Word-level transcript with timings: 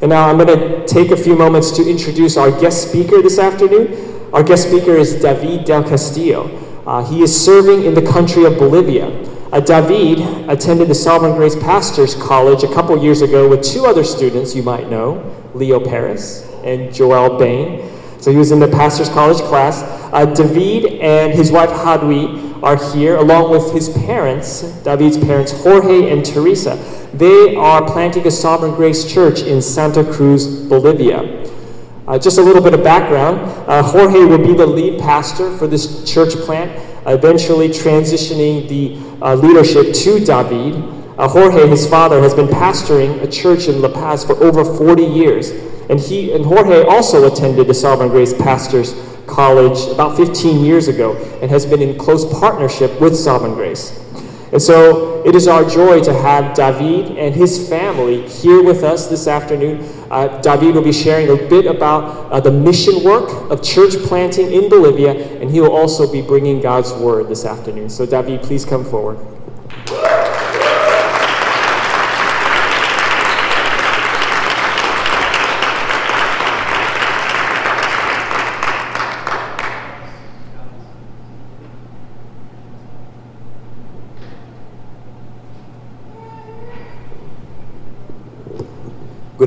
And 0.00 0.10
now 0.10 0.28
I'm 0.28 0.38
going 0.38 0.58
to 0.58 0.86
take 0.86 1.10
a 1.10 1.16
few 1.16 1.34
moments 1.34 1.72
to 1.72 1.88
introduce 1.88 2.36
our 2.36 2.52
guest 2.60 2.88
speaker 2.88 3.20
this 3.20 3.38
afternoon. 3.38 4.30
Our 4.32 4.44
guest 4.44 4.68
speaker 4.68 4.92
is 4.92 5.20
David 5.20 5.64
Del 5.64 5.82
Castillo. 5.82 6.46
Uh, 6.86 7.04
he 7.04 7.22
is 7.22 7.44
serving 7.44 7.84
in 7.84 7.94
the 7.94 8.02
country 8.02 8.44
of 8.44 8.58
Bolivia. 8.58 9.08
Uh, 9.50 9.58
David 9.58 10.20
attended 10.48 10.86
the 10.86 10.94
Sovereign 10.94 11.34
Grace 11.34 11.56
Pastors 11.56 12.14
College 12.14 12.62
a 12.62 12.72
couple 12.72 12.96
years 13.02 13.22
ago 13.22 13.48
with 13.48 13.64
two 13.64 13.86
other 13.86 14.04
students 14.04 14.54
you 14.54 14.62
might 14.62 14.88
know, 14.88 15.34
Leo 15.54 15.80
Paris 15.80 16.48
and 16.62 16.94
Joel 16.94 17.36
Bain. 17.36 17.90
So 18.20 18.30
he 18.30 18.36
was 18.36 18.52
in 18.52 18.60
the 18.60 18.68
Pastors 18.68 19.08
College 19.08 19.38
class. 19.48 19.82
Uh, 20.12 20.26
David 20.26 21.00
and 21.00 21.32
his 21.32 21.50
wife 21.50 21.70
Hadwi 21.70 22.47
are 22.62 22.76
here, 22.92 23.16
along 23.16 23.50
with 23.50 23.72
his 23.72 23.88
parents, 23.88 24.62
David's 24.82 25.16
parents, 25.16 25.52
Jorge 25.52 26.10
and 26.10 26.24
Teresa. 26.24 26.76
They 27.14 27.54
are 27.56 27.84
planting 27.84 28.26
a 28.26 28.30
Sovereign 28.30 28.74
Grace 28.74 29.10
Church 29.10 29.40
in 29.40 29.62
Santa 29.62 30.04
Cruz, 30.04 30.68
Bolivia. 30.68 31.46
Uh, 32.06 32.18
just 32.18 32.38
a 32.38 32.42
little 32.42 32.62
bit 32.62 32.72
of 32.72 32.82
background 32.82 33.38
uh, 33.68 33.82
Jorge 33.82 34.24
will 34.24 34.38
be 34.38 34.54
the 34.54 34.66
lead 34.66 34.98
pastor 34.98 35.54
for 35.58 35.66
this 35.66 36.10
church 36.10 36.34
plant, 36.36 36.70
eventually 37.06 37.68
transitioning 37.68 38.66
the 38.68 38.96
uh, 39.22 39.34
leadership 39.34 39.92
to 39.94 40.18
David. 40.18 40.82
Uh, 41.18 41.28
Jorge, 41.28 41.66
his 41.66 41.86
father, 41.86 42.20
has 42.20 42.32
been 42.32 42.46
pastoring 42.46 43.22
a 43.22 43.30
church 43.30 43.68
in 43.68 43.82
La 43.82 43.92
Paz 43.92 44.24
for 44.24 44.42
over 44.42 44.64
40 44.64 45.02
years. 45.02 45.50
And 45.90 45.98
he 45.98 46.32
and 46.32 46.44
Jorge 46.44 46.84
also 46.84 47.30
attended 47.30 47.66
the 47.66 47.74
Sovereign 47.74 48.08
Grace 48.08 48.32
Pastors 48.32 48.92
College 49.28 49.92
about 49.92 50.16
15 50.16 50.64
years 50.64 50.88
ago 50.88 51.16
and 51.40 51.50
has 51.50 51.64
been 51.66 51.82
in 51.82 51.96
close 51.98 52.24
partnership 52.40 53.00
with 53.00 53.16
Sovereign 53.16 53.54
Grace. 53.54 54.04
And 54.50 54.62
so 54.62 55.22
it 55.26 55.34
is 55.34 55.46
our 55.46 55.68
joy 55.68 56.02
to 56.02 56.12
have 56.12 56.54
David 56.56 57.18
and 57.18 57.34
his 57.34 57.68
family 57.68 58.26
here 58.28 58.62
with 58.62 58.82
us 58.82 59.06
this 59.06 59.26
afternoon. 59.26 59.86
Uh, 60.10 60.40
David 60.40 60.74
will 60.74 60.82
be 60.82 60.92
sharing 60.92 61.28
a 61.28 61.48
bit 61.48 61.66
about 61.66 62.32
uh, 62.32 62.40
the 62.40 62.50
mission 62.50 63.04
work 63.04 63.28
of 63.50 63.62
church 63.62 63.94
planting 64.04 64.50
in 64.50 64.70
Bolivia, 64.70 65.12
and 65.40 65.50
he 65.50 65.60
will 65.60 65.76
also 65.76 66.10
be 66.10 66.22
bringing 66.22 66.62
God's 66.62 66.92
word 66.94 67.28
this 67.28 67.44
afternoon. 67.44 67.90
So, 67.90 68.06
David, 68.06 68.42
please 68.42 68.64
come 68.64 68.84
forward. 68.84 69.37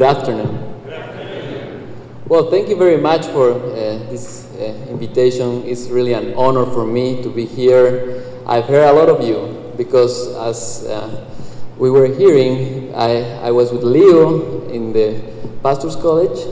Good 0.01 0.17
afternoon. 0.17 2.25
Well, 2.27 2.49
thank 2.49 2.69
you 2.69 2.75
very 2.75 2.97
much 2.97 3.27
for 3.27 3.51
uh, 3.51 3.61
this 4.09 4.51
uh, 4.55 4.63
invitation. 4.89 5.61
It's 5.63 5.89
really 5.89 6.13
an 6.13 6.33
honor 6.33 6.65
for 6.65 6.87
me 6.87 7.21
to 7.21 7.29
be 7.29 7.45
here. 7.45 8.25
I've 8.47 8.65
heard 8.65 8.89
a 8.89 8.93
lot 8.93 9.09
of 9.09 9.21
you 9.21 9.71
because, 9.77 10.33
as 10.37 10.87
uh, 10.89 11.29
we 11.77 11.91
were 11.91 12.07
hearing, 12.07 12.91
I, 12.95 13.45
I 13.45 13.51
was 13.51 13.71
with 13.71 13.83
Leo 13.83 14.67
in 14.69 14.91
the 14.91 15.21
Pastor's 15.61 15.95
College 15.95 16.47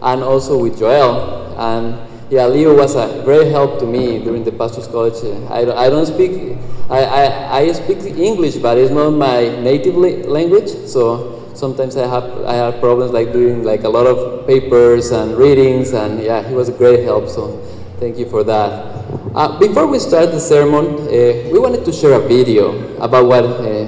and 0.00 0.22
also 0.22 0.56
with 0.56 0.78
Joel. 0.78 1.58
And 1.58 1.98
yeah, 2.32 2.46
Leo 2.46 2.74
was 2.74 2.96
a 2.96 3.20
great 3.22 3.48
help 3.48 3.80
to 3.80 3.84
me 3.84 4.24
during 4.24 4.44
the 4.44 4.52
Pastor's 4.52 4.86
College. 4.86 5.22
I, 5.50 5.70
I 5.76 5.90
don't 5.90 6.06
speak, 6.06 6.56
I, 6.88 7.04
I, 7.04 7.58
I 7.58 7.72
speak 7.72 7.98
English, 8.16 8.56
but 8.56 8.78
it's 8.78 8.90
not 8.90 9.10
my 9.10 9.42
native 9.60 9.94
language. 9.94 10.70
So 10.88 11.33
sometimes 11.54 11.96
I 11.96 12.06
have 12.06 12.44
I 12.44 12.54
have 12.54 12.80
problems 12.80 13.12
like 13.12 13.32
doing 13.32 13.64
like 13.64 13.84
a 13.84 13.88
lot 13.88 14.06
of 14.06 14.46
papers 14.46 15.10
and 15.10 15.36
readings, 15.36 15.92
and 15.92 16.22
yeah, 16.22 16.42
he 16.42 16.54
was 16.54 16.68
a 16.68 16.72
great 16.72 17.04
help. 17.04 17.28
So 17.28 17.58
thank 17.98 18.18
you 18.18 18.26
for 18.26 18.44
that. 18.44 19.04
Uh, 19.34 19.58
before 19.58 19.86
we 19.86 19.98
start 19.98 20.30
the 20.30 20.40
sermon, 20.40 20.84
uh, 21.08 21.50
we 21.50 21.58
wanted 21.58 21.84
to 21.84 21.92
share 21.92 22.14
a 22.14 22.20
video 22.26 22.96
about 22.98 23.26
what 23.26 23.44
uh, 23.44 23.86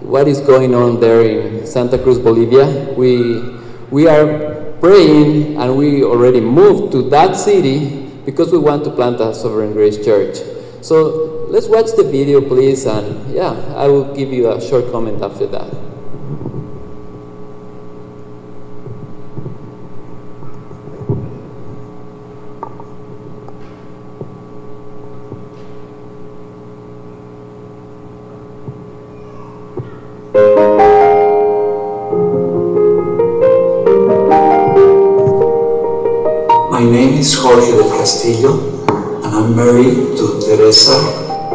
what 0.00 0.26
is 0.28 0.40
going 0.40 0.74
on 0.74 1.00
there 1.00 1.22
in 1.22 1.66
Santa 1.66 1.98
Cruz, 1.98 2.18
Bolivia. 2.18 2.94
We 2.94 3.42
we 3.90 4.06
are 4.08 4.72
praying, 4.80 5.56
and 5.58 5.76
we 5.76 6.04
already 6.04 6.40
moved 6.40 6.92
to 6.92 7.02
that 7.10 7.36
city 7.36 8.06
because 8.24 8.52
we 8.52 8.58
want 8.58 8.84
to 8.84 8.90
plant 8.90 9.20
a 9.20 9.34
Sovereign 9.34 9.72
Grace 9.72 10.02
Church. 10.04 10.38
So 10.80 11.46
let's 11.50 11.66
watch 11.66 11.90
the 11.96 12.04
video, 12.04 12.40
please, 12.40 12.86
and 12.86 13.34
yeah, 13.34 13.52
I 13.74 13.88
will 13.88 14.14
give 14.14 14.32
you 14.32 14.52
a 14.52 14.60
short 14.60 14.92
comment 14.92 15.22
after 15.22 15.46
that. 15.46 15.87
Castillo, 38.08 38.80
and 39.22 39.36
I'm 39.36 39.54
married 39.54 40.16
to 40.16 40.40
Teresa. 40.40 40.96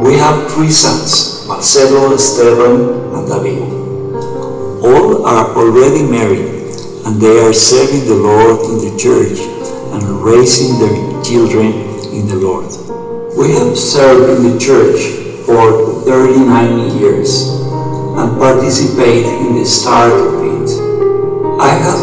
We 0.05 0.13
have 0.21 0.51
three 0.53 0.69
sons, 0.69 1.47
Marcelo, 1.47 2.13
Esteban, 2.13 3.09
and 3.09 3.25
David. 3.25 3.73
All 4.85 5.25
are 5.25 5.49
already 5.57 6.03
married, 6.03 6.77
and 7.07 7.19
they 7.19 7.39
are 7.41 7.53
serving 7.53 8.05
the 8.05 8.13
Lord 8.13 8.69
in 8.69 8.85
the 8.85 8.93
church 9.01 9.39
and 9.97 10.03
raising 10.21 10.77
their 10.77 11.23
children 11.23 11.73
in 12.13 12.27
the 12.27 12.37
Lord. 12.37 12.69
We 13.35 13.57
have 13.57 13.75
served 13.75 14.37
in 14.37 14.53
the 14.53 14.59
church 14.59 15.01
for 15.47 16.05
39 16.05 16.99
years 16.99 17.49
and 17.49 18.37
participate 18.37 19.25
in 19.25 19.55
the 19.55 19.65
start 19.65 20.13
of 20.13 20.37
it. 20.37 20.69
I 21.59 21.69
had 21.81 21.97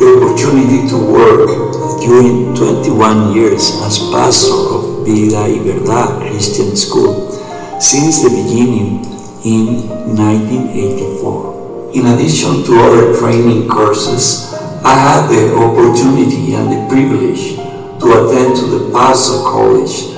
the 0.00 0.08
opportunity 0.16 0.88
to 0.88 0.96
work 0.96 1.63
during 2.04 2.54
21 2.54 3.32
years 3.32 3.80
as 3.80 3.98
pastor 4.12 4.52
of 4.76 5.06
Vida 5.08 5.48
y 5.48 5.56
Verdad 5.64 6.20
Christian 6.20 6.76
School 6.76 7.32
since 7.80 8.20
the 8.20 8.28
beginning 8.28 9.00
in 9.40 9.88
1984. 10.12 11.96
In 11.96 12.04
addition 12.12 12.62
to 12.64 12.76
other 12.76 13.16
training 13.18 13.68
courses, 13.68 14.52
I 14.84 14.92
had 14.92 15.28
the 15.32 15.56
opportunity 15.56 16.52
and 16.52 16.68
the 16.68 16.84
privilege 16.92 17.56
to 17.56 18.06
attend 18.20 18.56
to 18.60 18.66
the 18.68 18.92
Pastor 18.92 19.40
College 19.40 20.12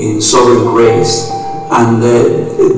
in 0.00 0.20
Sovereign 0.20 0.74
Grace, 0.74 1.30
and 1.70 2.02
uh, 2.02 2.18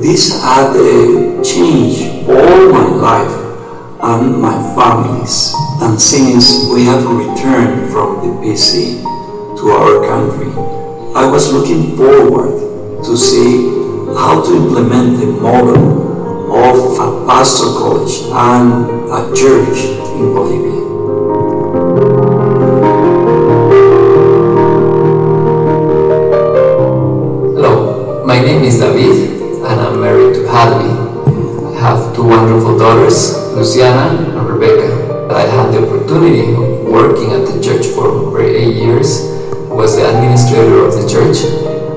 this 0.05 0.39
had 0.39 0.77
uh, 0.77 1.41
changed 1.41 2.29
all 2.29 2.69
my 2.69 2.85
life 2.93 3.40
and 4.03 4.41
my 4.41 4.53
families. 4.75 5.53
And 5.81 5.99
since 5.99 6.67
we 6.73 6.85
have 6.85 7.05
returned 7.05 7.91
from 7.91 8.21
the 8.25 8.33
PC 8.41 9.01
to 9.57 9.69
our 9.69 10.05
country, 10.07 10.51
I 11.15 11.29
was 11.29 11.53
looking 11.53 11.95
forward 11.97 13.03
to 13.05 13.17
see 13.17 13.67
how 14.15 14.43
to 14.43 14.55
implement 14.55 15.19
the 15.19 15.27
model 15.27 16.51
of 16.51 16.99
a 16.99 17.25
pastor 17.27 17.65
college 17.79 18.21
and 18.31 19.09
a 19.11 19.35
church 19.35 19.77
in 20.17 20.33
Bolivia. 20.33 20.81
Hello, 27.55 28.25
my 28.25 28.39
name 28.39 28.63
is 28.63 28.79
David 28.79 29.41
and 29.63 29.79
I'm 29.79 30.01
married 30.01 30.35
to 30.35 30.47
Hadley. 30.47 30.91
I 31.75 31.79
have 31.79 32.15
two 32.15 32.23
wonderful 32.23 32.77
daughters, 32.77 33.40
Luciana 33.61 34.17
and 34.17 34.49
Rebecca. 34.49 35.29
I 35.29 35.41
had 35.45 35.69
the 35.69 35.85
opportunity 35.85 36.49
of 36.49 36.81
working 36.81 37.29
at 37.29 37.45
the 37.45 37.61
church 37.61 37.85
for 37.93 38.09
over 38.09 38.41
eight 38.41 38.73
years, 38.73 39.21
was 39.69 39.97
the 39.97 40.09
administrator 40.09 40.81
of 40.81 40.97
the 40.97 41.05
church, 41.05 41.45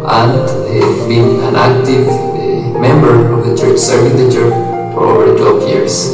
and 0.04 0.44
uh, 0.44 1.08
being 1.08 1.40
an 1.40 1.56
active 1.56 2.04
uh, 2.04 2.76
member 2.76 3.32
of 3.32 3.48
the 3.48 3.56
church, 3.56 3.80
serving 3.80 4.12
the 4.12 4.28
church 4.28 4.52
for 4.92 5.08
over 5.08 5.32
12 5.32 5.68
years. 5.72 6.12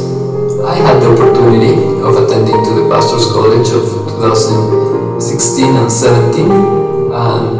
I 0.63 0.79
had 0.79 1.03
the 1.03 1.11
opportunity 1.11 1.75
of 1.99 2.15
attending 2.15 2.55
to 2.55 2.71
the 2.71 2.87
Pastor's 2.87 3.27
College 3.35 3.67
of 3.75 3.83
2016 4.23 5.75
and 5.75 5.91
17, 5.91 6.47
and 6.47 7.59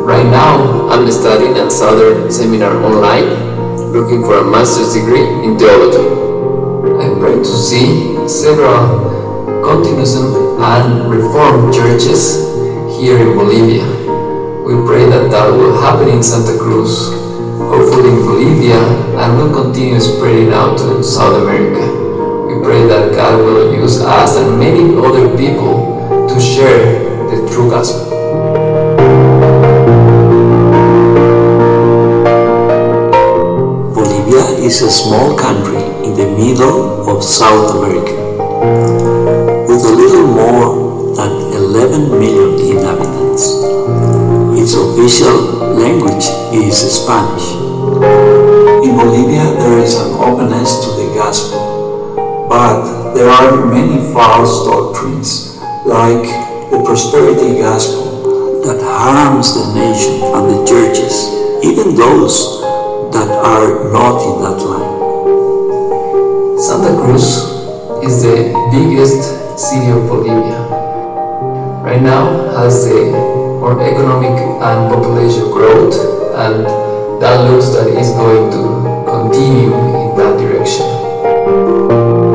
right 0.00 0.24
now 0.32 0.88
I'm 0.88 1.04
studying 1.12 1.58
at 1.58 1.70
Southern 1.70 2.32
Seminar 2.32 2.72
Online, 2.80 3.92
looking 3.92 4.24
for 4.24 4.38
a 4.38 4.44
master's 4.50 4.94
degree 4.94 5.28
in 5.44 5.58
theology. 5.58 6.21
To 7.32 7.44
see 7.44 8.28
several 8.28 9.64
continuism 9.64 10.60
and 10.62 11.10
reform 11.10 11.72
churches 11.72 12.46
here 13.00 13.18
in 13.18 13.36
Bolivia. 13.36 13.84
We 14.62 14.74
pray 14.86 15.06
that 15.10 15.28
that 15.30 15.50
will 15.50 15.80
happen 15.80 16.08
in 16.08 16.22
Santa 16.22 16.56
Cruz, 16.56 17.08
hopefully 17.58 18.10
in 18.10 18.16
Bolivia, 18.16 18.78
and 19.18 19.38
will 19.38 19.52
continue 19.52 19.98
spreading 19.98 20.52
out 20.52 20.78
to 20.78 21.02
South 21.02 21.42
America. 21.42 21.82
We 22.46 22.62
pray 22.62 22.86
that 22.86 23.12
God 23.12 23.40
will 23.40 23.74
use 23.74 24.00
us 24.00 24.36
and 24.36 24.58
many 24.60 24.94
other 24.94 25.36
people 25.36 26.28
to 26.28 26.40
share 26.40 27.00
the 27.30 27.50
true 27.50 27.68
gospel. 27.70 28.21
Is 34.62 34.80
a 34.80 34.90
small 34.90 35.36
country 35.36 35.82
in 36.06 36.14
the 36.14 36.26
middle 36.38 37.10
of 37.10 37.24
South 37.24 37.74
America 37.74 38.14
with 39.66 39.82
a 39.82 39.90
little 39.90 40.28
more 40.28 41.16
than 41.16 41.50
11 41.50 42.10
million 42.10 42.54
inhabitants. 42.70 43.58
Its 44.54 44.74
official 44.78 45.66
language 45.74 46.30
is 46.54 46.78
Spanish. 46.78 47.50
In 48.86 48.94
Bolivia, 48.94 49.50
there 49.58 49.78
is 49.82 49.96
an 49.98 50.14
openness 50.22 50.78
to 50.84 50.90
the 50.94 51.12
gospel, 51.18 52.46
but 52.48 53.14
there 53.14 53.30
are 53.30 53.66
many 53.66 53.98
false 54.14 54.64
doctrines, 54.64 55.58
like 55.84 56.22
the 56.70 56.80
prosperity 56.86 57.58
gospel, 57.58 58.62
that 58.62 58.80
harms 58.80 59.54
the 59.54 59.74
nation 59.74 60.22
and 60.22 60.54
the 60.54 60.64
churches, 60.64 61.26
even 61.66 61.96
those 61.96 62.61
are 63.42 63.90
not 63.90 64.22
in 64.22 64.34
that 64.38 64.58
line. 64.62 64.92
Santa 66.62 66.94
Cruz 66.94 67.42
is 68.06 68.22
the 68.22 68.54
biggest 68.70 69.58
city 69.58 69.90
of 69.90 70.06
Bolivia. 70.06 70.62
Right 71.82 72.00
now 72.00 72.54
has 72.54 72.86
a 72.86 73.10
more 73.58 73.82
economic 73.82 74.38
and 74.38 74.94
population 74.94 75.50
growth 75.50 75.94
and 76.38 76.66
that 77.20 77.50
looks 77.50 77.70
that 77.74 77.88
is 77.88 78.10
going 78.14 78.50
to 78.54 78.62
continue 79.10 79.74
in 79.74 80.16
that 80.16 80.38
direction. 80.38 80.86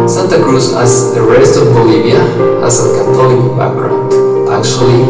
Santa 0.10 0.44
Cruz, 0.44 0.74
as 0.74 1.16
the 1.16 1.22
rest 1.22 1.58
of 1.58 1.72
Bolivia, 1.72 2.20
has 2.60 2.84
a 2.84 2.96
Catholic 3.00 3.58
background. 3.58 4.12
Actually, 4.52 5.04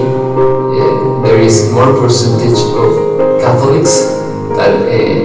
uh, 0.78 1.22
there 1.26 1.42
is 1.42 1.72
more 1.74 1.94
percentage 2.02 2.58
of 2.78 3.42
Catholics 3.42 4.07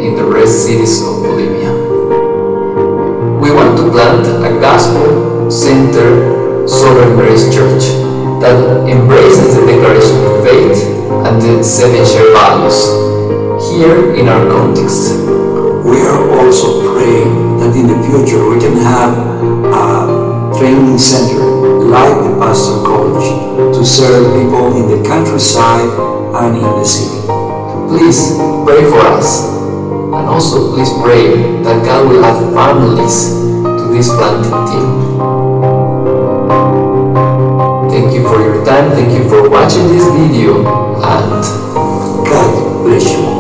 in 0.02 0.16
the 0.16 0.24
rest 0.24 0.66
cities 0.66 1.00
of 1.06 1.22
Bolivia. 1.22 1.70
We 3.38 3.54
want 3.54 3.78
to 3.78 3.86
plant 3.94 4.26
a 4.26 4.58
gospel-centered 4.58 6.66
Sovereign 6.68 7.14
Grace 7.14 7.46
Church 7.54 7.84
that 8.42 8.58
embraces 8.90 9.54
the 9.54 9.62
Declaration 9.64 10.18
of 10.26 10.42
Faith 10.42 10.82
and 11.22 11.38
the 11.40 11.62
seven 11.62 12.04
shared 12.04 12.34
values 12.34 12.82
here 13.70 14.16
in 14.18 14.26
our 14.26 14.42
context. 14.50 15.22
We 15.86 16.02
are 16.02 16.34
also 16.34 16.82
praying 16.94 17.62
that 17.62 17.70
in 17.78 17.86
the 17.86 17.94
future 18.02 18.42
we 18.50 18.58
can 18.58 18.74
have 18.82 19.14
a 19.70 20.50
training 20.58 20.98
center 20.98 21.38
like 21.86 22.26
the 22.26 22.34
Pastor 22.42 22.82
College 22.82 23.30
to 23.78 23.86
serve 23.86 24.34
people 24.34 24.82
in 24.82 24.90
the 24.90 24.98
countryside 25.08 25.86
and 26.42 26.56
in 26.56 26.62
the 26.62 26.84
city. 26.84 27.22
Please 27.86 28.34
pray 28.66 28.82
for 28.90 28.98
us. 28.98 29.51
And 30.22 30.30
also 30.30 30.72
please 30.72 30.88
pray 31.02 31.34
that 31.66 31.84
God 31.84 32.06
will 32.06 32.24
add 32.24 32.54
families 32.54 33.34
to 33.34 33.90
this 33.90 34.06
planting 34.06 34.54
team. 34.70 34.86
Thank 37.90 38.14
you 38.14 38.22
for 38.22 38.38
your 38.38 38.64
time. 38.64 38.92
Thank 38.92 39.18
you 39.18 39.28
for 39.28 39.50
watching 39.50 39.88
this 39.88 40.06
video 40.14 40.62
and 41.02 41.42
God 42.22 42.84
bless 42.86 43.10
you. 43.10 43.32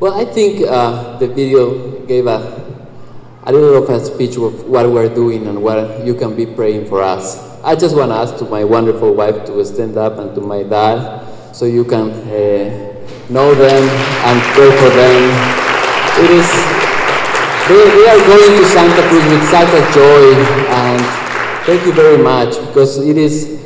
Well, 0.00 0.14
I 0.18 0.24
think 0.24 0.64
uh, 0.66 1.18
the 1.18 1.28
video 1.28 2.00
gave 2.06 2.26
a, 2.26 2.59
little 3.52 3.82
of 3.82 3.88
a 3.90 4.04
speech 4.04 4.36
of 4.36 4.68
what 4.68 4.88
we're 4.90 5.12
doing 5.12 5.46
and 5.46 5.62
what 5.62 6.04
you 6.04 6.14
can 6.14 6.34
be 6.36 6.46
praying 6.46 6.88
for 6.88 7.02
us. 7.02 7.38
I 7.62 7.76
just 7.76 7.96
want 7.96 8.10
to 8.10 8.16
ask 8.16 8.36
to 8.38 8.44
my 8.46 8.64
wonderful 8.64 9.14
wife 9.14 9.44
to 9.46 9.64
stand 9.64 9.96
up 9.96 10.18
and 10.18 10.34
to 10.34 10.40
my 10.40 10.62
dad 10.62 11.54
so 11.54 11.66
you 11.66 11.84
can 11.84 12.10
uh, 12.10 12.90
know 13.28 13.54
them 13.54 13.82
and 14.24 14.42
pray 14.54 14.70
for 14.80 14.90
them. 14.90 15.20
It 16.24 16.30
is, 16.30 16.48
they, 17.68 17.84
they 17.84 18.08
are 18.08 18.22
going 18.26 18.60
to 18.60 18.64
Santa 18.66 19.08
Cruz 19.08 19.24
with 19.28 19.44
such 19.48 19.68
a 19.68 19.82
joy 19.92 20.34
and 20.72 21.00
thank 21.66 21.84
you 21.84 21.92
very 21.92 22.18
much 22.22 22.56
because 22.68 22.98
it 22.98 23.16
is, 23.16 23.60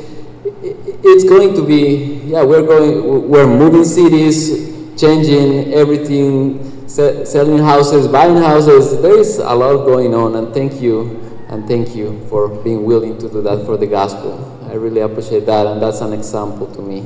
it's 0.61 1.23
going 1.23 1.53
to 1.55 1.65
be, 1.65 2.21
yeah, 2.25 2.43
we're 2.43 2.65
going, 2.65 3.29
we're 3.29 3.47
moving 3.47 3.83
cities, 3.85 4.99
changing 4.99 5.73
everything, 5.73 6.74
selling 6.95 7.57
houses, 7.57 8.07
buying 8.07 8.37
houses. 8.37 9.01
There 9.01 9.19
is 9.19 9.37
a 9.37 9.53
lot 9.53 9.85
going 9.85 10.13
on, 10.13 10.35
and 10.35 10.53
thank 10.53 10.81
you, 10.81 11.19
and 11.49 11.67
thank 11.67 11.93
you 11.93 12.25
for 12.29 12.47
being 12.47 12.85
willing 12.85 13.17
to 13.17 13.27
do 13.27 13.41
that 13.41 13.65
for 13.65 13.75
the 13.75 13.87
gospel. 13.87 14.39
I 14.69 14.75
really 14.75 15.01
appreciate 15.01 15.45
that, 15.45 15.67
and 15.67 15.81
that's 15.81 15.99
an 15.99 16.13
example 16.13 16.67
to 16.73 16.81
me. 16.81 17.03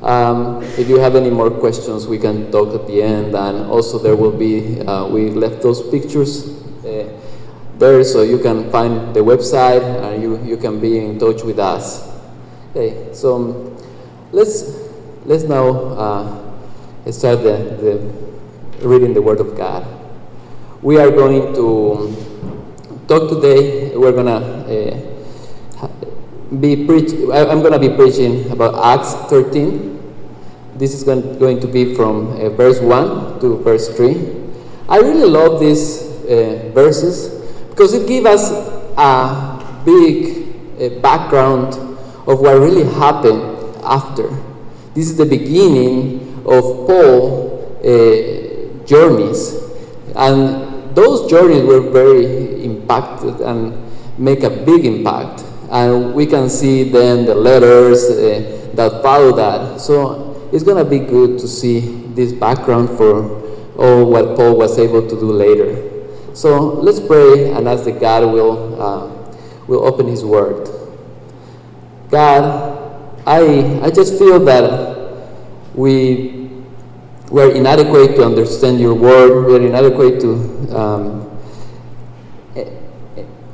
Um, 0.00 0.62
if 0.78 0.88
you 0.88 0.98
have 0.98 1.14
any 1.14 1.30
more 1.30 1.50
questions, 1.50 2.06
we 2.06 2.18
can 2.18 2.50
talk 2.50 2.74
at 2.74 2.86
the 2.86 3.02
end, 3.02 3.34
and 3.34 3.66
also 3.66 3.98
there 3.98 4.16
will 4.16 4.32
be, 4.32 4.80
uh, 4.80 5.06
we 5.08 5.30
left 5.30 5.60
those 5.60 5.82
pictures 5.90 6.48
uh, 6.84 7.12
there 7.78 8.02
so 8.02 8.22
you 8.22 8.38
can 8.38 8.70
find 8.70 9.14
the 9.14 9.20
website 9.20 9.82
and 9.82 10.22
you, 10.22 10.42
you 10.42 10.56
can 10.56 10.80
be 10.80 10.98
in 10.98 11.18
touch 11.18 11.42
with 11.42 11.58
us. 11.58 12.08
Okay, 12.70 13.12
so 13.12 13.76
let's, 14.32 14.88
let's 15.26 15.44
now 15.44 15.68
uh, 15.68 17.10
start 17.10 17.42
the, 17.42 17.76
the 17.80 18.25
reading 18.80 19.14
the 19.14 19.22
Word 19.22 19.40
of 19.40 19.56
God. 19.56 19.86
We 20.82 20.98
are 20.98 21.10
going 21.10 21.54
to 21.54 22.14
talk 23.08 23.30
today. 23.30 23.96
We're 23.96 24.12
gonna 24.12 24.66
uh, 24.66 25.88
be 26.60 26.86
preach. 26.86 27.12
I'm 27.32 27.62
gonna 27.62 27.78
be 27.78 27.88
preaching 27.88 28.50
about 28.50 28.74
Acts 28.84 29.14
13. 29.30 29.94
This 30.76 30.92
is 30.92 31.04
going, 31.04 31.38
going 31.38 31.60
to 31.60 31.66
be 31.66 31.94
from 31.94 32.32
uh, 32.32 32.50
verse 32.50 32.80
1 32.80 33.40
to 33.40 33.58
verse 33.62 33.88
3. 33.96 34.34
I 34.88 34.98
really 34.98 35.28
love 35.28 35.58
these 35.58 36.02
uh, 36.24 36.70
verses 36.74 37.30
because 37.70 37.94
it 37.94 38.06
gives 38.06 38.26
us 38.26 38.50
a 38.96 39.82
big 39.84 40.52
uh, 40.80 41.00
background 41.00 41.74
of 42.28 42.40
what 42.40 42.60
really 42.60 42.84
happened 42.84 43.42
after. 43.82 44.28
This 44.94 45.10
is 45.10 45.16
the 45.16 45.24
beginning 45.24 46.42
of 46.44 46.86
Paul 46.86 47.78
uh, 47.82 48.35
journeys, 48.86 49.54
and 50.14 50.94
those 50.96 51.28
journeys 51.28 51.64
were 51.64 51.90
very 51.90 52.64
impacted 52.64 53.40
and 53.40 53.74
make 54.18 54.42
a 54.42 54.50
big 54.50 54.84
impact. 54.86 55.44
And 55.70 56.14
we 56.14 56.26
can 56.26 56.48
see 56.48 56.84
then 56.84 57.26
the 57.26 57.34
letters 57.34 58.04
uh, 58.04 58.70
that 58.74 59.02
follow 59.02 59.34
that. 59.36 59.80
So 59.80 60.48
it's 60.52 60.64
gonna 60.64 60.84
be 60.84 61.00
good 61.00 61.38
to 61.40 61.48
see 61.48 61.80
this 62.14 62.32
background 62.32 62.90
for 62.96 63.44
all 63.76 64.10
what 64.10 64.36
Paul 64.36 64.56
was 64.56 64.78
able 64.78 65.02
to 65.02 65.20
do 65.20 65.32
later. 65.32 65.92
So 66.34 66.74
let's 66.74 67.00
pray 67.00 67.52
and 67.52 67.68
ask 67.68 67.84
that 67.84 68.00
God 68.00 68.32
will 68.32 68.80
uh, 68.80 69.32
will 69.66 69.84
open 69.84 70.06
His 70.06 70.24
Word. 70.24 70.68
God, 72.10 72.44
I 73.26 73.80
I 73.82 73.90
just 73.90 74.18
feel 74.18 74.38
that 74.44 74.96
we 75.74 76.35
we're 77.30 77.52
inadequate 77.52 78.16
to 78.16 78.24
understand 78.24 78.80
your 78.80 78.94
word. 78.94 79.46
We're 79.46 79.66
inadequate 79.66 80.20
to 80.20 80.32
um, 80.76 81.40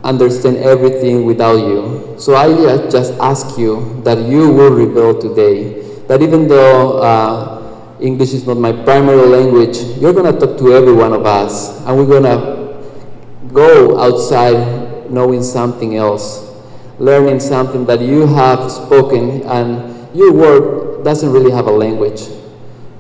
understand 0.04 0.58
everything 0.58 1.24
without 1.24 1.56
you. 1.56 2.14
So 2.18 2.34
I 2.34 2.52
uh, 2.52 2.90
just 2.90 3.14
ask 3.14 3.58
you 3.58 4.02
that 4.04 4.18
you 4.18 4.50
will 4.50 4.72
reveal 4.72 5.18
today 5.18 5.80
that 6.06 6.20
even 6.20 6.48
though 6.48 6.98
uh, 6.98 7.96
English 8.00 8.34
is 8.34 8.46
not 8.46 8.58
my 8.58 8.72
primary 8.72 9.26
language, 9.26 9.78
you're 9.98 10.12
going 10.12 10.32
to 10.32 10.38
talk 10.38 10.58
to 10.58 10.74
every 10.74 10.92
one 10.92 11.12
of 11.12 11.24
us, 11.24 11.80
and 11.86 11.96
we're 11.96 12.20
going 12.20 12.24
to 12.24 13.52
go 13.54 13.98
outside 14.00 15.10
knowing 15.10 15.42
something 15.42 15.96
else, 15.96 16.52
learning 16.98 17.40
something 17.40 17.86
that 17.86 18.00
you 18.00 18.26
have 18.26 18.70
spoken, 18.70 19.42
and 19.42 20.14
your 20.14 20.32
word 20.32 21.04
doesn't 21.04 21.30
really 21.30 21.50
have 21.50 21.66
a 21.66 21.70
language 21.70 22.28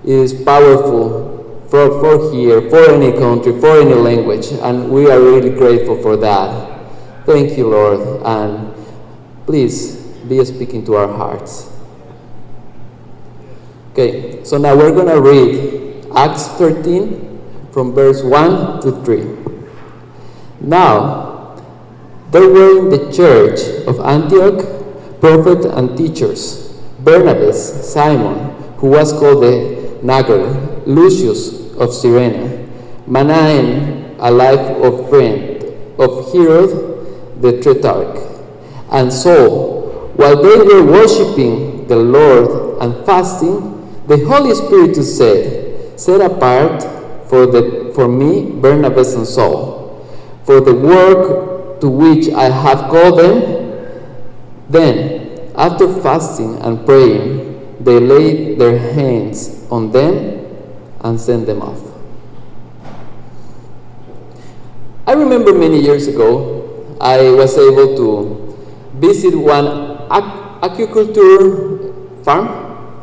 is 0.04 0.32
powerful 0.44 1.66
for, 1.68 2.00
for 2.00 2.32
here, 2.32 2.68
for 2.68 2.90
any 2.90 3.12
country, 3.12 3.58
for 3.60 3.80
any 3.80 3.94
language, 3.94 4.46
and 4.52 4.90
we 4.90 5.10
are 5.10 5.20
really 5.20 5.50
grateful 5.50 6.00
for 6.02 6.16
that. 6.16 6.80
Thank 7.24 7.56
you, 7.56 7.68
Lord, 7.68 8.22
and 8.24 8.74
please 9.46 9.96
be 10.28 10.44
speaking 10.44 10.84
to 10.86 10.96
our 10.96 11.08
hearts. 11.08 11.70
Okay, 13.92 14.42
so 14.44 14.58
now 14.58 14.76
we're 14.76 14.92
going 14.92 15.08
to 15.08 15.20
read 15.20 16.06
Acts 16.16 16.48
13 16.58 17.68
from 17.72 17.94
verse 17.94 18.22
1 18.22 18.82
to 18.82 19.04
3. 19.04 19.42
Now, 20.60 21.62
there 22.30 22.48
were 22.48 22.78
in 22.78 22.88
the 22.90 23.12
church 23.12 23.60
of 23.86 24.00
Antioch 24.00 25.20
prophets 25.20 25.66
and 25.66 25.96
teachers, 25.96 26.68
Barnabas, 27.00 27.92
Simon, 27.92 28.50
who 28.78 28.88
was 28.88 29.12
called 29.12 29.42
the 29.42 29.81
Niger, 30.02 30.82
Lucius 30.86 31.74
of 31.76 31.92
Cyrene, 31.94 32.68
Manaen, 33.08 34.16
a 34.18 34.30
life 34.30 34.60
of 34.82 35.08
friend 35.08 35.62
of 35.98 36.32
Herod 36.32 36.92
the 37.42 37.60
Tetrarch, 37.60 38.18
and 38.90 39.12
Saul. 39.12 39.82
While 40.14 40.42
they 40.42 40.56
were 40.58 40.84
worshipping 40.84 41.86
the 41.88 41.96
Lord 41.96 42.80
and 42.82 43.04
fasting, 43.04 43.68
the 44.06 44.18
Holy 44.26 44.54
Spirit 44.54 44.94
said, 45.02 45.98
Set 45.98 46.20
apart 46.20 46.82
for, 47.28 47.46
the, 47.46 47.92
for 47.94 48.08
me 48.08 48.50
Barnabas 48.50 49.14
and 49.14 49.26
Saul, 49.26 50.06
for 50.44 50.60
the 50.60 50.74
work 50.74 51.80
to 51.80 51.88
which 51.88 52.28
I 52.30 52.44
have 52.50 52.90
called 52.90 53.18
them. 53.18 53.60
Then, 54.68 55.50
after 55.56 55.92
fasting 56.00 56.56
and 56.62 56.84
praying, 56.86 57.76
they 57.82 57.98
laid 57.98 58.58
their 58.58 58.78
hands 58.78 59.61
on 59.72 59.90
them 59.90 60.44
and 61.00 61.18
send 61.18 61.46
them 61.48 61.62
off. 61.62 61.80
I 65.06 65.14
remember 65.14 65.52
many 65.56 65.80
years 65.80 66.06
ago, 66.06 66.96
I 67.00 67.30
was 67.32 67.56
able 67.56 67.96
to 67.96 68.08
visit 69.00 69.34
one 69.34 69.64
aquaculture 70.12 71.90
farm. 72.22 72.48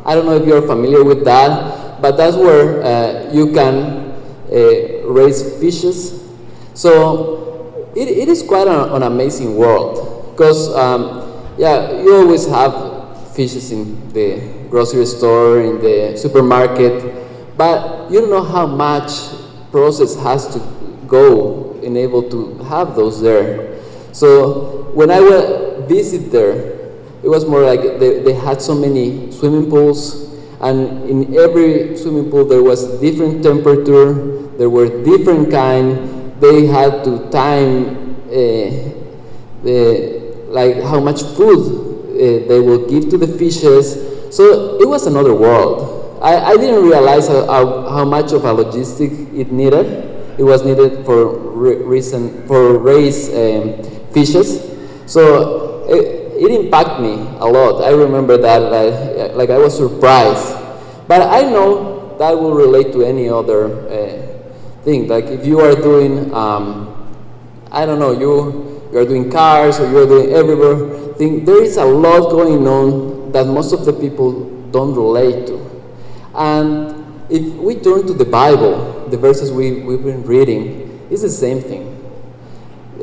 I 0.06 0.14
don't 0.14 0.24
know 0.24 0.36
if 0.36 0.46
you're 0.46 0.62
familiar 0.62 1.04
with 1.04 1.24
that, 1.24 2.00
but 2.00 2.16
that's 2.16 2.36
where 2.36 2.82
uh, 2.82 3.32
you 3.34 3.52
can 3.52 4.14
uh, 4.48 5.04
raise 5.10 5.42
fishes. 5.60 6.24
So 6.72 7.92
it, 7.94 8.08
it 8.08 8.28
is 8.28 8.42
quite 8.42 8.66
an, 8.68 8.90
an 8.94 9.02
amazing 9.02 9.56
world 9.56 10.32
because, 10.32 10.72
um, 10.74 11.34
yeah, 11.58 12.00
you 12.00 12.14
always 12.14 12.46
have 12.48 12.89
fishes 13.40 13.72
in 13.72 14.12
the 14.12 14.36
grocery 14.68 15.06
store, 15.06 15.62
in 15.62 15.80
the 15.80 16.14
supermarket, 16.14 17.56
but 17.56 18.10
you 18.10 18.20
don't 18.20 18.28
know 18.28 18.44
how 18.44 18.66
much 18.66 19.32
process 19.70 20.14
has 20.16 20.46
to 20.52 20.58
go 21.06 21.72
in 21.80 21.96
able 21.96 22.28
to 22.28 22.58
have 22.64 22.94
those 22.94 23.22
there. 23.22 23.80
So 24.12 24.92
when 24.92 25.10
I 25.10 25.20
went 25.20 25.88
visit 25.88 26.30
there, 26.30 26.52
it 27.24 27.28
was 27.34 27.46
more 27.46 27.62
like 27.62 27.80
they, 27.98 28.20
they 28.20 28.34
had 28.34 28.60
so 28.60 28.74
many 28.74 29.32
swimming 29.32 29.70
pools, 29.70 30.36
and 30.60 31.08
in 31.08 31.34
every 31.38 31.96
swimming 31.96 32.30
pool 32.30 32.44
there 32.44 32.62
was 32.62 33.00
different 33.00 33.42
temperature, 33.42 34.48
there 34.58 34.68
were 34.68 34.88
different 35.02 35.50
kind. 35.50 36.36
They 36.42 36.66
had 36.66 37.04
to 37.04 37.30
time 37.30 38.20
uh, 38.28 38.68
the 39.64 40.44
like 40.48 40.82
how 40.82 41.00
much 41.00 41.22
food 41.22 41.89
they 42.20 42.60
will 42.60 42.88
give 42.88 43.08
to 43.10 43.18
the 43.18 43.26
fishes. 43.26 43.94
So 44.34 44.78
it 44.80 44.88
was 44.88 45.06
another 45.06 45.34
world. 45.34 46.20
I, 46.22 46.52
I 46.52 46.56
didn't 46.56 46.84
realize 46.84 47.28
how, 47.28 47.46
how, 47.46 47.88
how 47.88 48.04
much 48.04 48.32
of 48.32 48.44
a 48.44 48.52
logistic 48.54 49.34
it 49.34 49.50
needed 49.50 50.10
it 50.40 50.44
was 50.44 50.64
needed 50.64 51.04
for 51.04 51.36
reason 51.36 52.46
for 52.48 52.78
raise 52.78 53.28
um, 53.28 53.84
fishes. 54.16 54.64
So 55.04 55.84
it, 55.84 56.32
it 56.40 56.50
impacted 56.64 57.00
me 57.04 57.12
a 57.38 57.44
lot. 57.44 57.84
I 57.84 57.90
remember 57.90 58.38
that 58.38 58.62
like, 58.72 59.34
like 59.36 59.50
I 59.50 59.58
was 59.58 59.76
surprised, 59.76 60.56
but 61.06 61.20
I 61.28 61.42
know 61.42 62.16
that 62.16 62.32
will 62.32 62.54
relate 62.54 62.92
to 62.92 63.04
any 63.04 63.28
other 63.28 63.68
uh, 63.90 64.82
thing. 64.82 65.08
Like 65.08 65.26
if 65.26 65.44
you 65.44 65.60
are 65.60 65.74
doing, 65.74 66.32
um, 66.32 66.88
I 67.70 67.84
don't 67.84 67.98
know, 67.98 68.12
you 68.12 68.80
you 68.90 68.98
are 68.98 69.04
doing 69.04 69.30
cars 69.30 69.78
or 69.78 69.90
you 69.90 69.98
are 69.98 70.06
doing 70.06 70.32
everywhere. 70.32 70.99
Thing 71.20 71.44
there 71.44 71.62
is 71.62 71.76
a 71.76 71.84
lot 71.84 72.30
going 72.30 72.66
on 72.66 73.30
that 73.32 73.46
most 73.46 73.74
of 73.74 73.84
the 73.84 73.92
people 73.92 74.48
don't 74.72 74.94
relate 74.94 75.46
to, 75.48 75.60
and 76.34 76.96
if 77.28 77.44
we 77.56 77.74
turn 77.74 78.06
to 78.06 78.14
the 78.14 78.24
Bible, 78.24 79.06
the 79.10 79.18
verses 79.18 79.52
we, 79.52 79.82
we've 79.82 80.02
been 80.02 80.24
reading, 80.24 81.06
it's 81.10 81.20
the 81.20 81.28
same 81.28 81.60
thing. 81.60 81.84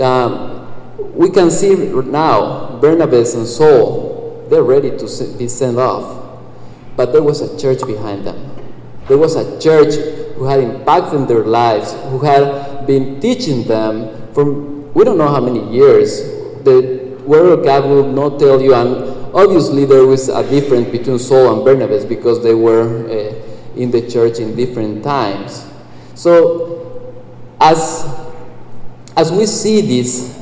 Um, 0.02 0.66
we 1.14 1.30
can 1.30 1.52
see 1.52 1.76
now 1.76 2.80
Barnabas 2.82 3.36
and 3.36 3.46
Saul, 3.46 4.48
they're 4.50 4.64
ready 4.64 4.98
to 4.98 5.36
be 5.38 5.48
sent 5.48 5.78
off. 5.78 6.42
But 6.96 7.14
there 7.14 7.22
was 7.22 7.42
a 7.42 7.56
church 7.62 7.86
behind 7.86 8.26
them. 8.26 8.50
There 9.08 9.20
was 9.20 9.36
a 9.36 9.62
church 9.62 9.94
who 10.38 10.46
had 10.46 10.60
impacted 10.62 11.28
their 11.28 11.46
lives, 11.46 11.94
who 12.10 12.18
had 12.18 12.88
been 12.88 13.20
teaching 13.20 13.68
them 13.68 14.34
for 14.34 14.44
we 14.44 15.04
don't 15.04 15.20
know 15.20 15.28
how 15.28 15.40
many 15.40 15.72
years. 15.72 16.24
The 16.64 16.97
Of 17.28 17.64
God 17.64 17.86
will 17.86 18.12
not 18.12 18.40
tell 18.40 18.62
you, 18.62 18.74
and 18.74 19.36
obviously 19.36 19.86
there 19.86 20.06
was 20.06 20.30
a 20.30 20.48
difference 20.50 20.90
between 20.90 21.20
Saul 21.20 21.56
and 21.56 21.66
Barnabas 21.66 22.06
because 22.06 22.44
they 22.44 22.54
were. 22.54 23.08
Uh, 23.10 23.48
in 23.78 23.92
the 23.92 24.10
church 24.10 24.40
in 24.40 24.56
different 24.56 25.04
times. 25.04 25.66
So, 26.16 27.16
as, 27.62 28.06
as 29.16 29.32
we 29.32 29.46
see 29.46 29.82
this 29.82 30.38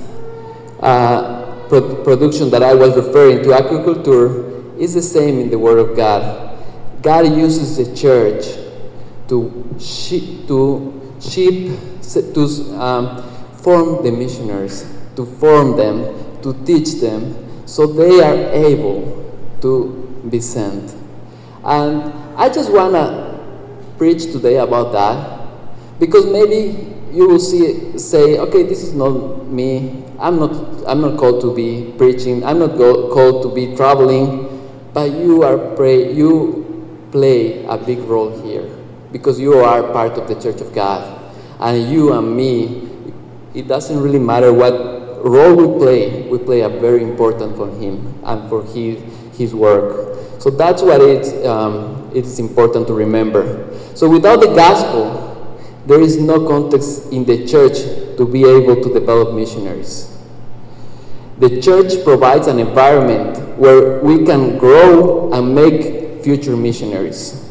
uh, 0.79 1.65
pro- 1.67 2.03
production 2.03 2.49
that 2.51 2.63
I 2.63 2.73
was 2.73 2.95
referring 2.95 3.43
to, 3.43 3.49
aquaculture, 3.49 4.79
is 4.79 4.93
the 4.93 5.01
same 5.01 5.39
in 5.39 5.49
the 5.49 5.59
Word 5.59 5.77
of 5.77 5.95
God. 5.95 6.57
God 7.01 7.25
uses 7.37 7.77
the 7.77 7.95
church 7.95 8.45
to 9.27 9.77
sheep, 9.79 10.47
to 10.47 11.17
sheep, 11.21 11.77
to 12.11 12.79
um, 12.79 13.23
form 13.57 14.03
the 14.03 14.11
missionaries, 14.11 14.91
to 15.15 15.25
form 15.25 15.77
them, 15.77 16.25
to 16.45 16.53
teach 16.63 17.01
them, 17.01 17.33
so 17.65 17.87
they 17.89 18.21
are 18.21 18.53
able 18.53 19.01
to 19.61 20.21
be 20.29 20.39
sent. 20.39 20.93
And 21.65 22.13
I 22.37 22.49
just 22.53 22.71
want 22.71 22.93
to 22.93 23.33
preach 23.97 24.29
today 24.31 24.57
about 24.57 24.93
that 24.93 25.17
because 25.99 26.27
maybe 26.27 26.93
you 27.11 27.27
will 27.27 27.39
see 27.39 27.97
say 27.97 28.37
okay 28.37 28.61
this 28.63 28.83
is 28.83 28.93
not 28.93 29.47
me. 29.49 30.05
I'm 30.19 30.37
not 30.37 30.53
i'm 30.85 31.01
not 31.01 31.17
called 31.17 31.41
to 31.41 31.49
be 31.55 31.91
preaching. 31.97 32.45
I'm 32.45 32.59
not 32.59 32.77
go, 32.77 33.09
called 33.09 33.41
to 33.43 33.49
be 33.49 33.75
traveling. 33.75 34.45
But 34.93 35.11
you 35.11 35.41
are 35.43 35.57
pray 35.75 36.13
you 36.13 37.09
play 37.11 37.65
a 37.65 37.77
big 37.77 37.99
role 38.05 38.29
here 38.45 38.69
because 39.11 39.39
you 39.39 39.57
are 39.59 39.81
part 39.91 40.13
of 40.17 40.27
the 40.27 40.35
church 40.35 40.59
of 40.61 40.73
god 40.75 41.03
and 41.59 41.89
you 41.89 42.11
and 42.13 42.35
me 42.35 42.87
it 43.53 43.67
doesn't 43.67 43.99
really 43.99 44.19
matter 44.19 44.51
what 44.51 44.94
role 45.29 45.55
we 45.55 45.79
play 45.79 46.29
we 46.29 46.38
play 46.38 46.62
a 46.62 46.70
very 46.70 47.03
important 47.03 47.55
for 47.55 47.70
him 47.70 48.22
and 48.24 48.50
for 48.50 48.63
his 48.63 49.01
his 49.38 49.53
work 49.53 50.15
so 50.46 50.51
that's 50.51 50.84
what 50.84 51.01
it's, 51.01 51.34
um, 51.44 52.12
it's 52.13 52.38
important 52.38 52.86
to 52.86 52.94
remember. 52.94 53.75
So 53.96 54.08
without 54.08 54.41
the 54.41 54.53
gospel, 54.53 55.60
there 55.88 56.00
is 56.00 56.20
no 56.20 56.48
context 56.48 57.12
in 57.12 57.25
the 57.25 57.48
church 57.48 57.77
to 58.17 58.27
be 58.27 58.44
able 58.44 58.75
to 58.75 58.94
develop 58.94 59.34
missionaries. 59.34 60.15
The 61.39 61.60
church 61.62 62.03
provides 62.03 62.46
an 62.46 62.60
environment 62.60 63.58
where 63.58 64.03
we 64.03 64.24
can 64.24 64.60
grow 64.60 65.34
and 65.34 65.55
make 65.55 66.24
future 66.24 66.55
missionaries. 66.55 67.50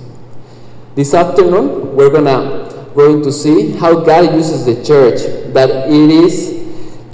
This 0.95 1.15
afternoon, 1.15 1.97
we're 1.97 2.11
gonna 2.11 2.93
going 2.95 3.25
to 3.25 3.33
see 3.33 3.73
how 3.73 4.05
God 4.05 4.37
uses 4.37 4.65
the 4.67 4.77
church, 4.85 5.19
that 5.53 5.91
it 5.91 6.11
is 6.11 6.54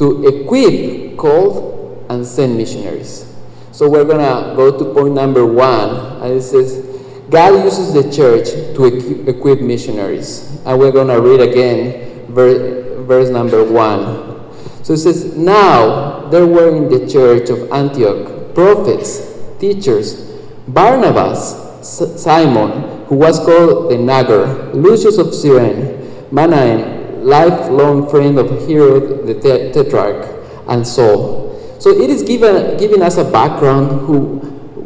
to 0.01 0.27
equip, 0.27 1.19
call, 1.19 2.07
and 2.09 2.27
send 2.27 2.57
missionaries. 2.57 3.31
So 3.71 3.87
we're 3.87 4.05
going 4.05 4.19
to 4.19 4.57
go 4.57 4.77
to 4.77 4.95
point 4.95 5.13
number 5.13 5.45
one, 5.45 6.23
and 6.23 6.33
it 6.33 6.43
says, 6.43 6.87
God 7.29 7.63
uses 7.65 7.93
the 7.93 8.11
church 8.11 8.49
to 8.77 9.29
equip 9.29 9.61
missionaries. 9.61 10.61
And 10.65 10.79
we're 10.79 10.91
going 10.91 11.09
to 11.09 11.21
read 11.21 11.41
again 11.41 12.27
verse, 12.33 13.29
number 13.29 13.63
one. 13.63 14.41
So 14.85 14.95
it 14.95 14.99
says, 14.99 15.37
Now 15.37 16.29
there 16.31 16.47
were 16.47 16.75
in 16.75 16.89
the 16.89 17.07
church 17.07 17.51
of 17.51 17.71
Antioch 17.71 18.55
prophets, 18.55 19.39
teachers, 19.59 20.31
Barnabas, 20.67 21.87
Simon, 22.21 23.05
who 23.07 23.17
was 23.17 23.39
called 23.39 23.91
the 23.91 23.99
Niger, 23.99 24.73
Lucius 24.73 25.19
of 25.19 25.35
Cyrene, 25.35 25.99
Manaen, 26.33 26.90
lifelong 27.21 28.09
friend 28.09 28.39
of 28.39 28.51
Herod 28.69 29.27
the 29.27 29.35
Tetrarch, 29.73 30.27
and 30.69 30.87
Saul 30.87 31.51
so 31.81 31.89
it 31.89 32.11
is 32.11 32.23
given, 32.23 32.77
giving 32.77 33.01
us 33.01 33.17
a 33.17 33.25
background 33.25 34.03
who, 34.03 34.37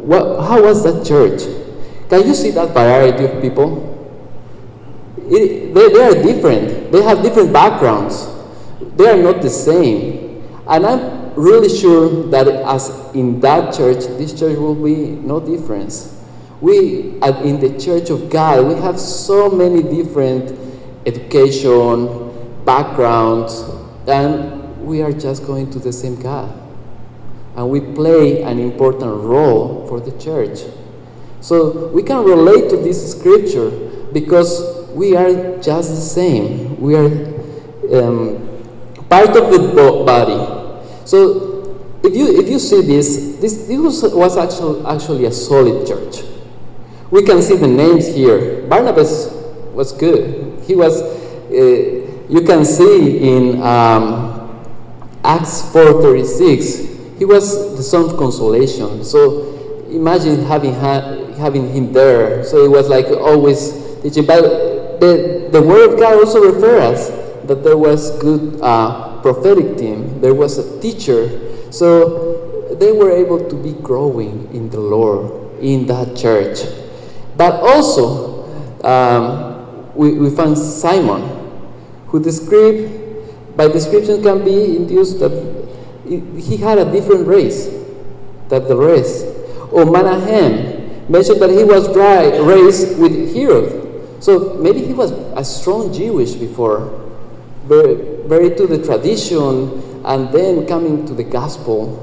what, 0.07 0.41
how 0.47 0.63
was 0.63 0.81
that 0.85 1.05
church? 1.05 1.43
Can 2.09 2.25
you 2.25 2.33
see 2.33 2.51
that 2.51 2.69
variety 2.73 3.25
of 3.25 3.41
people? 3.41 3.91
It, 5.17 5.73
they, 5.73 5.89
they 5.89 6.01
are 6.01 6.23
different. 6.23 6.93
They 6.93 7.03
have 7.03 7.21
different 7.21 7.51
backgrounds. 7.51 8.29
They 8.95 9.09
are 9.09 9.21
not 9.21 9.41
the 9.41 9.49
same. 9.49 10.41
And 10.69 10.85
I'm 10.85 11.33
really 11.35 11.67
sure 11.67 12.29
that 12.29 12.47
as 12.47 13.13
in 13.13 13.41
that 13.41 13.73
church, 13.73 14.05
this 14.17 14.31
church 14.31 14.57
will 14.57 14.75
be 14.75 14.95
no 15.19 15.41
difference. 15.41 16.23
We, 16.61 17.19
in 17.43 17.59
the 17.59 17.77
church 17.77 18.09
of 18.09 18.29
God, 18.29 18.65
we 18.65 18.75
have 18.75 18.97
so 18.97 19.49
many 19.49 19.83
different 19.83 20.57
education, 21.05 22.24
backgrounds, 22.65 23.63
and 24.07 24.85
we 24.85 25.01
are 25.01 25.13
just 25.13 25.45
going 25.45 25.69
to 25.71 25.79
the 25.79 25.93
same 25.93 26.19
God. 26.21 26.65
and 27.55 27.69
we 27.69 27.79
play 27.79 28.43
an 28.43 28.59
important 28.59 29.23
role 29.23 29.87
for 29.87 29.99
the 29.99 30.11
church. 30.19 30.59
So 31.41 31.87
we 31.89 32.03
can 32.03 32.23
relate 32.23 32.69
to 32.69 32.77
this 32.77 33.17
scripture 33.17 33.69
because 34.11 34.87
we 34.89 35.15
are 35.15 35.57
just 35.61 35.89
the 35.91 36.01
same. 36.01 36.79
We 36.81 36.95
are 36.95 37.05
um, 37.93 38.43
part 39.09 39.29
of 39.29 39.51
the 39.51 40.03
body. 40.05 40.83
So 41.05 41.79
if 42.03 42.15
you 42.15 42.39
if 42.41 42.49
you 42.49 42.59
see 42.59 42.81
this, 42.81 43.37
this, 43.39 43.67
this 43.67 43.77
was, 43.77 44.13
was 44.13 44.37
actually 44.37 44.85
actually 44.85 45.25
a 45.25 45.31
solid 45.31 45.87
church. 45.87 46.23
We 47.11 47.23
can 47.23 47.41
see 47.41 47.55
the 47.55 47.67
names 47.67 48.07
here. 48.07 48.67
Barnabas 48.67 49.31
was 49.73 49.93
good. 49.93 50.61
He 50.63 50.75
was. 50.75 51.01
Uh, 51.01 51.94
you 52.29 52.41
can 52.41 52.65
see 52.65 53.17
in 53.19 53.61
um, 53.61 54.35
Acts 55.23 55.61
4:36. 55.73 57.17
He 57.17 57.25
was 57.25 57.77
the 57.77 57.83
son 57.83 58.09
of 58.09 58.17
consolation. 58.17 59.03
So 59.03 59.55
imagine 59.89 60.43
having 60.45 60.73
ha- 60.73 61.33
having 61.37 61.69
him 61.71 61.93
there. 61.93 62.43
So 62.43 62.63
it 62.65 62.69
was 62.69 62.89
like 62.89 63.07
always 63.07 63.71
teaching. 64.01 64.25
But 64.25 64.99
the 64.99 65.49
the 65.51 65.61
word 65.61 65.93
of 65.93 65.99
God 65.99 66.15
also 66.15 66.41
refers 66.41 66.81
us 66.81 67.09
that 67.47 67.63
there 67.63 67.77
was 67.77 68.17
good 68.19 68.59
uh, 68.61 69.21
prophetic 69.21 69.77
team. 69.77 70.19
There 70.21 70.33
was 70.33 70.57
a 70.57 70.81
teacher. 70.81 71.29
So 71.71 72.75
they 72.79 72.91
were 72.91 73.11
able 73.11 73.49
to 73.49 73.55
be 73.55 73.73
growing 73.73 74.49
in 74.53 74.69
the 74.69 74.79
Lord 74.79 75.45
in 75.61 75.85
that 75.87 76.15
church. 76.17 76.59
But 77.37 77.59
also, 77.61 78.43
um, 78.83 79.95
we, 79.95 80.13
we 80.17 80.29
find 80.29 80.57
Simon, 80.57 81.21
who 82.15 82.23
describe, 82.23 83.57
by 83.57 83.67
description 83.67 84.23
can 84.23 84.43
be 84.45 84.77
induced 84.77 85.19
that 85.19 85.31
he 86.07 86.55
had 86.55 86.77
a 86.77 86.89
different 86.89 87.27
race 87.27 87.65
than 88.47 88.63
the 88.69 88.75
rest. 88.75 89.25
Or 89.71 89.83
Manahem 89.83 91.09
mentioned 91.09 91.41
that 91.41 91.49
he 91.49 91.63
was 91.65 91.89
raised 91.89 92.97
with 92.97 93.35
Herod. 93.35 94.23
So 94.23 94.53
maybe 94.55 94.85
he 94.85 94.93
was 94.93 95.11
a 95.11 95.43
strong 95.43 95.91
Jewish 95.91 96.33
before, 96.33 97.11
very, 97.65 97.95
very 98.27 98.55
to 98.55 98.65
the 98.65 98.81
tradition, 98.81 100.01
and 100.05 100.31
then 100.31 100.65
coming 100.67 101.05
to 101.07 101.13
the 101.13 101.23
gospel, 101.23 101.99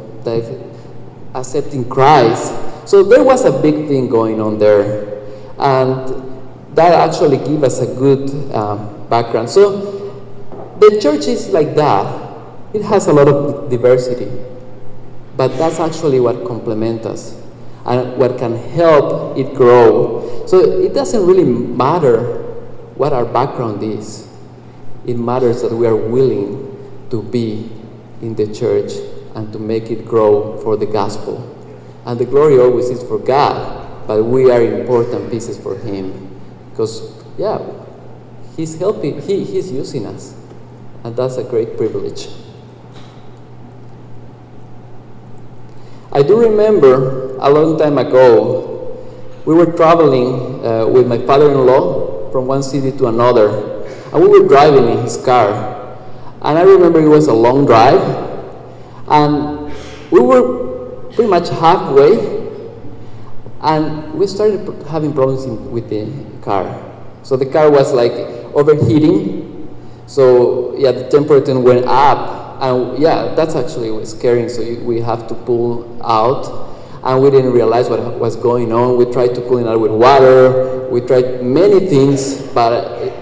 accepting 1.35 1.88
Christ. 1.88 2.52
So 2.87 3.02
there 3.02 3.25
was 3.25 3.47
a 3.47 3.62
big 3.62 3.88
thing 3.88 4.11
going 4.11 4.42
on 4.42 4.59
there 4.59 5.09
and 5.59 6.76
that 6.76 6.92
actually 6.92 7.38
gives 7.38 7.62
us 7.62 7.81
a 7.81 7.95
good 7.95 8.28
um, 8.52 9.07
background. 9.09 9.49
So 9.49 10.01
the 10.90 11.00
church 11.00 11.26
is 11.26 11.48
like 11.50 11.74
that. 11.76 12.06
It 12.74 12.82
has 12.82 13.06
a 13.06 13.12
lot 13.12 13.28
of 13.28 13.70
diversity, 13.70 14.30
but 15.36 15.56
that's 15.58 15.78
actually 15.78 16.20
what 16.20 16.46
complements 16.46 17.06
us 17.06 17.40
and 17.84 18.16
what 18.16 18.38
can 18.38 18.56
help 18.56 19.36
it 19.36 19.54
grow. 19.54 20.44
So 20.46 20.58
it 20.60 20.94
doesn't 20.94 21.26
really 21.26 21.44
matter 21.44 22.42
what 22.96 23.12
our 23.12 23.24
background 23.24 23.82
is. 23.82 24.28
It 25.06 25.18
matters 25.18 25.62
that 25.62 25.72
we 25.72 25.86
are 25.86 25.96
willing 25.96 26.68
to 27.10 27.22
be 27.22 27.70
in 28.20 28.34
the 28.34 28.52
church 28.52 28.92
and 29.34 29.52
to 29.52 29.58
make 29.58 29.90
it 29.90 30.06
grow 30.06 30.58
for 30.62 30.76
the 30.76 30.86
gospel. 30.86 31.48
And 32.06 32.18
the 32.18 32.24
glory 32.24 32.58
always 32.58 32.88
is 32.90 33.02
for 33.02 33.18
God 33.18 33.82
but 34.06 34.24
we 34.24 34.50
are 34.50 34.62
important 34.62 35.30
pieces 35.30 35.58
for 35.58 35.76
him 35.76 36.40
because 36.70 37.22
yeah 37.38 37.58
he's 38.56 38.78
helping 38.78 39.20
he, 39.22 39.44
he's 39.44 39.70
using 39.70 40.06
us 40.06 40.34
and 41.04 41.16
that's 41.16 41.37
a 41.37 41.44
great 41.44 41.76
privilege 41.76 42.28
i 46.12 46.23
do 46.23 46.38
remember 46.40 47.37
a 47.38 47.50
long 47.50 47.78
time 47.78 47.99
ago 47.99 48.59
we 49.44 49.54
were 49.54 49.66
traveling 49.73 50.64
uh, 50.64 50.87
with 50.87 51.06
my 51.06 51.18
father-in-law 51.18 52.30
from 52.30 52.47
one 52.47 52.62
city 52.62 52.97
to 52.97 53.06
another 53.06 53.49
and 54.12 54.23
we 54.23 54.28
were 54.28 54.47
driving 54.47 54.88
in 54.88 54.99
his 55.02 55.17
car 55.25 55.49
and 56.43 56.58
i 56.58 56.62
remember 56.62 57.00
it 57.00 57.08
was 57.08 57.26
a 57.28 57.32
long 57.34 57.67
drive 57.67 58.02
and 59.08 59.73
we 60.10 60.21
were 60.21 61.08
pretty 61.12 61.28
much 61.28 61.49
halfway 61.50 62.43
and 63.62 64.12
we 64.15 64.26
started 64.26 64.67
having 64.86 65.12
problems 65.12 65.45
in, 65.45 65.71
with 65.71 65.88
the 65.88 66.10
car. 66.43 66.67
So 67.23 67.36
the 67.36 67.47
car 67.47 67.71
was 67.71 67.93
like 67.93 68.12
overheating. 68.54 69.42
So 70.06 70.76
yeah, 70.76 70.93
the 70.93 71.08
temperature 71.08 71.58
went 71.58 71.86
up, 71.86 72.60
and 72.60 72.99
yeah, 72.99 73.34
that's 73.34 73.54
actually 73.54 73.91
was 73.91 74.10
scary. 74.10 74.49
So 74.49 74.62
you, 74.62 74.80
we 74.84 75.00
have 75.00 75.26
to 75.28 75.34
pull 75.34 76.00
out, 76.02 76.47
and 77.02 77.23
we 77.23 77.30
didn't 77.30 77.52
realize 77.52 77.88
what 77.88 78.00
was 78.19 78.36
going 78.36 78.73
on. 78.73 78.97
We 78.97 79.06
tried 79.06 79.34
to 79.34 79.41
pull 79.41 79.58
it 79.58 79.67
out 79.67 79.80
with 79.80 79.93
water. 79.93 80.88
We 80.91 81.00
tried 81.00 81.43
many 81.43 81.86
things, 81.86 82.43
but 82.52 83.02
it, 83.02 83.12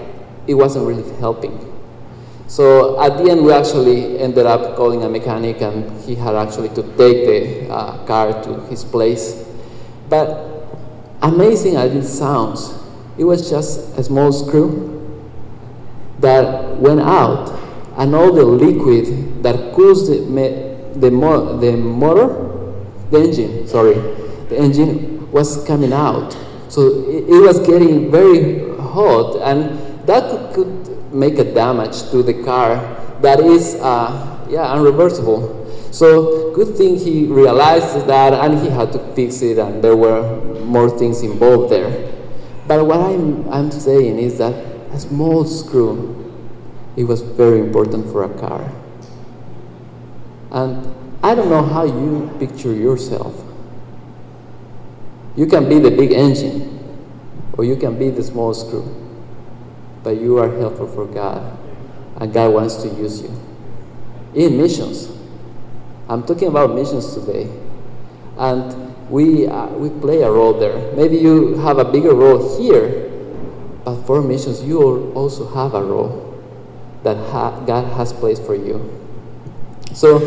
it 0.47 0.53
wasn't 0.55 0.87
really 0.87 1.09
helping. 1.19 1.67
So 2.47 3.01
at 3.01 3.17
the 3.17 3.31
end, 3.31 3.45
we 3.45 3.53
actually 3.53 4.19
ended 4.19 4.45
up 4.45 4.75
calling 4.75 5.03
a 5.03 5.09
mechanic, 5.09 5.61
and 5.61 5.89
he 6.01 6.15
had 6.15 6.35
actually 6.35 6.69
to 6.69 6.83
take 6.97 7.25
the 7.25 7.71
uh, 7.71 8.05
car 8.05 8.43
to 8.43 8.59
his 8.65 8.83
place. 8.83 9.45
But 10.09 10.49
amazing 11.21 11.77
as 11.77 11.95
it 11.95 12.05
sounds, 12.05 12.73
it 13.17 13.23
was 13.23 13.49
just 13.49 13.97
a 13.97 14.03
small 14.03 14.33
screw 14.33 14.90
that 16.21 16.77
went 16.77 17.01
out, 17.01 17.49
and 17.97 18.15
all 18.15 18.31
the 18.31 18.45
liquid 18.45 19.43
that 19.43 19.73
cools 19.73 20.07
the, 20.07 20.19
the, 20.95 21.11
mo- 21.11 21.57
the 21.59 21.75
motor, 21.75 22.73
the 23.11 23.23
engine, 23.23 23.67
sorry, 23.67 23.95
the 24.49 24.57
engine 24.57 25.29
was 25.31 25.65
coming 25.65 25.93
out. 25.93 26.35
So 26.69 26.87
it, 27.09 27.27
it 27.27 27.41
was 27.41 27.59
getting 27.59 28.09
very 28.11 28.75
hot, 28.77 29.41
and 29.41 30.07
that 30.07 30.29
could, 30.29 30.53
could, 30.53 30.91
make 31.13 31.37
a 31.39 31.43
damage 31.43 32.09
to 32.09 32.23
the 32.23 32.33
car 32.45 32.77
that 33.21 33.41
is, 33.41 33.75
uh, 33.81 34.47
yeah, 34.49 34.65
unreversible. 34.67 35.61
So 35.93 36.53
good 36.53 36.77
thing 36.77 36.95
he 36.95 37.25
realized 37.25 38.07
that 38.07 38.33
and 38.33 38.59
he 38.59 38.69
had 38.69 38.93
to 38.93 38.99
fix 39.13 39.41
it 39.41 39.57
and 39.57 39.83
there 39.83 39.97
were 39.97 40.39
more 40.63 40.89
things 40.89 41.21
involved 41.21 41.71
there. 41.71 42.13
But 42.65 42.85
what 42.85 43.01
I'm, 43.01 43.47
I'm 43.49 43.71
saying 43.71 44.19
is 44.19 44.37
that 44.37 44.70
a 44.93 44.99
small 44.99 45.45
screw, 45.45 46.17
it 46.95 47.05
was 47.05 47.21
very 47.21 47.59
important 47.59 48.11
for 48.11 48.23
a 48.23 48.39
car. 48.39 48.71
And 50.51 50.93
I 51.23 51.35
don't 51.35 51.49
know 51.49 51.63
how 51.63 51.83
you 51.85 52.29
picture 52.39 52.73
yourself. 52.73 53.41
You 55.35 55.45
can 55.45 55.69
be 55.69 55.79
the 55.79 55.91
big 55.91 56.11
engine, 56.11 56.79
or 57.53 57.63
you 57.63 57.77
can 57.77 57.97
be 57.97 58.09
the 58.09 58.23
small 58.23 58.53
screw, 58.53 58.83
but 60.03 60.19
you 60.19 60.37
are 60.39 60.49
helpful 60.59 60.87
for 60.87 61.05
God, 61.05 61.57
and 62.17 62.33
God 62.33 62.53
wants 62.53 62.77
to 62.83 62.89
use 62.89 63.21
you. 63.21 63.33
In 64.33 64.57
missions, 64.57 65.09
I'm 66.09 66.23
talking 66.23 66.49
about 66.49 66.75
missions 66.75 67.13
today. 67.13 67.49
And 68.37 69.09
we, 69.09 69.47
uh, 69.47 69.67
we 69.67 69.89
play 70.01 70.21
a 70.21 70.31
role 70.31 70.53
there. 70.53 70.93
Maybe 70.93 71.17
you 71.17 71.57
have 71.59 71.77
a 71.77 71.85
bigger 71.85 72.13
role 72.13 72.59
here, 72.59 73.10
for 74.05 74.21
missions, 74.21 74.63
you 74.63 75.11
also 75.13 75.47
have 75.53 75.73
a 75.73 75.83
role 75.83 76.27
that 77.03 77.17
ha- 77.31 77.59
God 77.65 77.85
has 77.93 78.13
placed 78.13 78.43
for 78.43 78.55
you. 78.55 78.77
So 79.93 80.17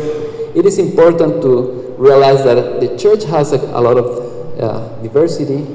it 0.55 0.65
is 0.65 0.77
important 0.77 1.41
to 1.41 1.95
realize 1.97 2.43
that 2.43 2.79
the 2.81 2.97
church 2.97 3.23
has 3.25 3.53
a, 3.53 3.57
a 3.57 3.81
lot 3.81 3.97
of 3.97 4.59
uh, 4.59 5.01
diversity, 5.01 5.65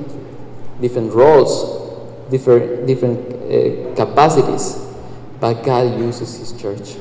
different 0.81 1.13
roles, 1.13 2.31
different, 2.31 2.87
different 2.87 3.19
uh, 3.19 3.95
capacities, 3.95 4.87
but 5.41 5.63
God 5.63 5.99
uses 5.99 6.39
His 6.39 6.61
church. 6.61 6.97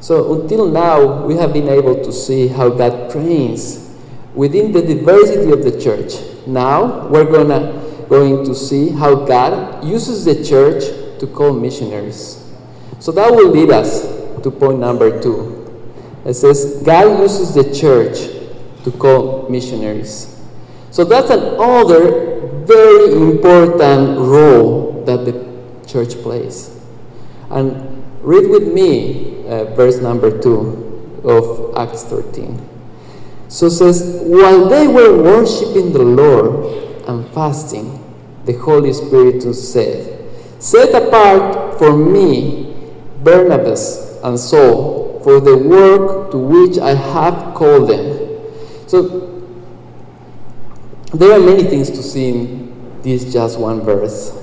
So 0.00 0.42
until 0.42 0.66
now, 0.66 1.24
we 1.26 1.36
have 1.36 1.52
been 1.52 1.68
able 1.68 2.02
to 2.02 2.12
see 2.12 2.48
how 2.48 2.70
God 2.70 3.10
trains 3.10 3.88
within 4.34 4.72
the 4.72 4.82
diversity 4.82 5.52
of 5.52 5.62
the 5.62 5.80
church. 5.80 6.14
Now 6.46 7.06
we're 7.06 7.30
gonna 7.30 7.81
going 8.12 8.44
to 8.44 8.54
see 8.54 8.90
how 8.90 9.14
God 9.14 9.82
uses 9.82 10.26
the 10.26 10.44
church 10.44 10.84
to 11.18 11.26
call 11.26 11.54
missionaries. 11.54 12.44
So 13.00 13.10
that 13.12 13.32
will 13.32 13.48
lead 13.48 13.70
us 13.70 14.02
to 14.42 14.50
point 14.50 14.80
number 14.80 15.08
two. 15.22 15.58
It 16.26 16.34
says 16.34 16.82
God 16.84 17.20
uses 17.22 17.54
the 17.54 17.72
church 17.72 18.18
to 18.84 18.90
call 18.92 19.48
missionaries. 19.48 20.38
So 20.90 21.04
that's 21.04 21.30
another 21.30 22.50
very 22.66 23.14
important 23.14 24.18
role 24.18 25.02
that 25.06 25.24
the 25.24 25.32
church 25.88 26.12
plays. 26.22 26.78
And 27.48 28.04
read 28.20 28.50
with 28.50 28.68
me 28.74 29.48
uh, 29.48 29.72
verse 29.74 30.00
number 30.02 30.30
2 30.38 31.22
of 31.24 31.78
Acts 31.78 32.04
13. 32.04 32.68
So 33.48 33.66
it 33.66 33.70
says, 33.70 34.20
while 34.22 34.68
they 34.68 34.86
were 34.86 35.16
worshiping 35.16 35.94
the 35.94 36.04
Lord 36.04 37.08
and 37.08 37.26
fasting, 37.32 38.01
the 38.44 38.52
Holy 38.54 38.92
Spirit 38.92 39.42
said, 39.54 40.62
Set 40.62 40.94
apart 40.94 41.78
for 41.78 41.96
me 41.96 42.74
Barnabas 43.22 44.18
and 44.22 44.38
Saul 44.38 45.20
for 45.22 45.40
the 45.40 45.56
work 45.56 46.30
to 46.32 46.38
which 46.38 46.78
I 46.78 46.94
have 46.94 47.54
called 47.54 47.88
them. 47.88 48.40
So 48.86 49.44
there 51.14 51.32
are 51.32 51.40
many 51.40 51.64
things 51.64 51.90
to 51.90 52.02
see 52.02 52.28
in 52.30 53.02
this 53.02 53.32
just 53.32 53.58
one 53.58 53.80
verse. 53.82 54.36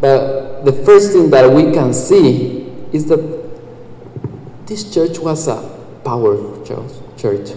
But 0.00 0.64
the 0.64 0.72
first 0.72 1.12
thing 1.12 1.30
that 1.30 1.52
we 1.52 1.72
can 1.72 1.92
see 1.92 2.66
is 2.92 3.06
that 3.06 3.42
this 4.66 4.92
church 4.92 5.18
was 5.18 5.48
a 5.48 5.56
powerful 6.04 6.64
church. 7.16 7.50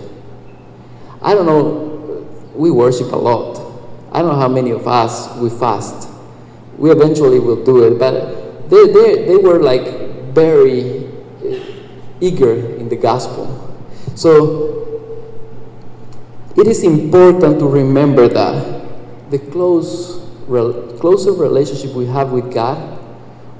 I 1.21 1.33
don't 1.33 1.45
know, 1.45 2.27
we 2.53 2.69
worship 2.69 3.11
a 3.11 3.15
lot. 3.15 3.64
I 4.15 4.19
don't 4.19 4.29
know 4.29 4.39
how 4.39 4.47
many 4.47 4.71
of 4.71 4.87
us 4.87 5.35
we 5.35 5.49
fast. 5.49 6.07
We 6.77 6.89
eventually 6.89 7.37
will 7.37 7.65
do 7.65 7.83
it, 7.83 7.99
but 7.99 8.69
they, 8.69 8.87
they, 8.87 9.25
they 9.25 9.35
were 9.35 9.59
like 9.59 9.83
very 10.31 11.05
uh, 11.43 11.59
eager 12.21 12.53
in 12.77 12.87
the 12.87 12.95
gospel. 12.95 13.45
So 14.15 15.11
it 16.55 16.65
is 16.65 16.85
important 16.85 17.59
to 17.59 17.67
remember 17.67 18.29
that 18.29 18.85
the 19.31 19.39
close, 19.39 20.23
closer 20.47 21.33
relationship 21.33 21.91
we 21.93 22.05
have 22.05 22.31
with 22.31 22.53
God, 22.53 22.97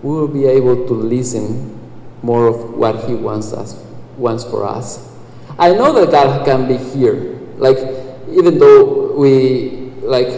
we 0.04 0.16
will 0.16 0.30
be 0.30 0.46
able 0.46 0.88
to 0.88 0.94
listen 0.94 1.78
more 2.24 2.48
of 2.48 2.76
what 2.76 3.04
He 3.10 3.14
wants 3.14 3.52
us 3.52 3.76
wants 4.16 4.46
for 4.46 4.66
us. 4.66 5.12
I 5.60 5.74
know 5.74 5.92
that 6.00 6.12
God 6.12 6.46
can 6.46 6.66
be 6.66 6.78
here. 6.78 7.36
Like 7.58 7.78
even 8.32 8.58
though 8.58 9.12
we 9.12 9.85
like 10.06 10.30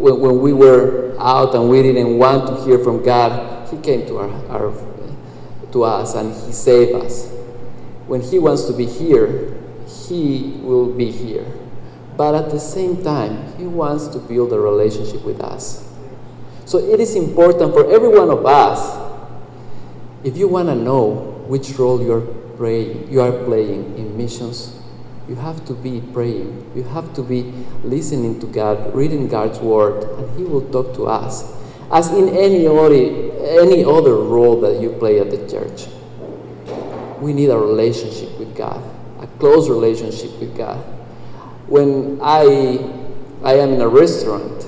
when, 0.00 0.20
when 0.20 0.40
we 0.40 0.52
were 0.52 1.16
out 1.18 1.54
and 1.54 1.68
we 1.68 1.82
didn't 1.82 2.18
want 2.18 2.46
to 2.48 2.64
hear 2.64 2.78
from 2.78 3.02
God, 3.04 3.68
He 3.68 3.78
came 3.78 4.06
to 4.06 4.18
our, 4.18 4.30
our 4.50 4.72
to 5.72 5.84
us 5.84 6.14
and 6.14 6.34
He 6.46 6.52
saved 6.52 6.94
us. 6.94 7.30
When 8.06 8.20
He 8.20 8.38
wants 8.38 8.64
to 8.64 8.72
be 8.72 8.86
here, 8.86 9.56
He 10.08 10.58
will 10.62 10.92
be 10.92 11.10
here. 11.10 11.46
But 12.16 12.34
at 12.34 12.50
the 12.50 12.60
same 12.60 13.02
time, 13.02 13.56
He 13.56 13.64
wants 13.64 14.08
to 14.08 14.18
build 14.18 14.52
a 14.52 14.58
relationship 14.58 15.24
with 15.24 15.40
us. 15.40 15.86
So 16.64 16.78
it 16.78 17.00
is 17.00 17.16
important 17.16 17.72
for 17.72 17.90
every 17.90 18.08
one 18.08 18.30
of 18.30 18.46
us, 18.46 18.98
if 20.22 20.36
you 20.36 20.48
want 20.48 20.68
to 20.68 20.74
know 20.74 21.42
which 21.48 21.70
role 21.78 22.02
you're 22.02 22.20
praying, 22.56 23.10
you 23.10 23.20
are 23.20 23.32
playing 23.44 23.96
in 23.98 24.16
missions, 24.16 24.79
you 25.30 25.36
have 25.36 25.64
to 25.66 25.72
be 25.72 26.02
praying. 26.12 26.70
You 26.74 26.82
have 26.82 27.14
to 27.14 27.22
be 27.22 27.42
listening 27.82 28.38
to 28.40 28.46
God, 28.46 28.94
reading 28.94 29.28
God's 29.28 29.58
word, 29.60 30.04
and 30.18 30.36
He 30.36 30.44
will 30.44 30.68
talk 30.70 30.92
to 30.96 31.06
us. 31.06 31.56
As 31.90 32.10
in 32.12 32.28
any 32.28 32.66
other, 32.66 32.92
any 33.62 33.84
other 33.84 34.16
role 34.16 34.60
that 34.60 34.82
you 34.82 34.90
play 34.90 35.20
at 35.20 35.30
the 35.30 35.48
church. 35.48 35.86
We 37.20 37.32
need 37.32 37.48
a 37.48 37.58
relationship 37.58 38.38
with 38.38 38.54
God, 38.54 38.82
a 39.20 39.26
close 39.38 39.70
relationship 39.70 40.38
with 40.38 40.56
God 40.56 40.84
when 41.70 42.18
I, 42.20 42.78
I 43.44 43.54
am 43.54 43.74
in 43.74 43.80
a 43.80 43.88
restaurant 43.88 44.66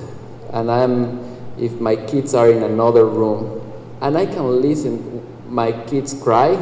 and 0.53 0.71
I'm, 0.71 1.19
if 1.59 1.79
my 1.81 1.97
kids 1.97 2.33
are 2.33 2.49
in 2.49 2.63
another 2.63 3.05
room 3.05 3.61
and 3.99 4.17
I 4.17 4.25
can 4.25 4.61
listen 4.61 5.21
my 5.49 5.73
kids 5.85 6.13
cry, 6.13 6.55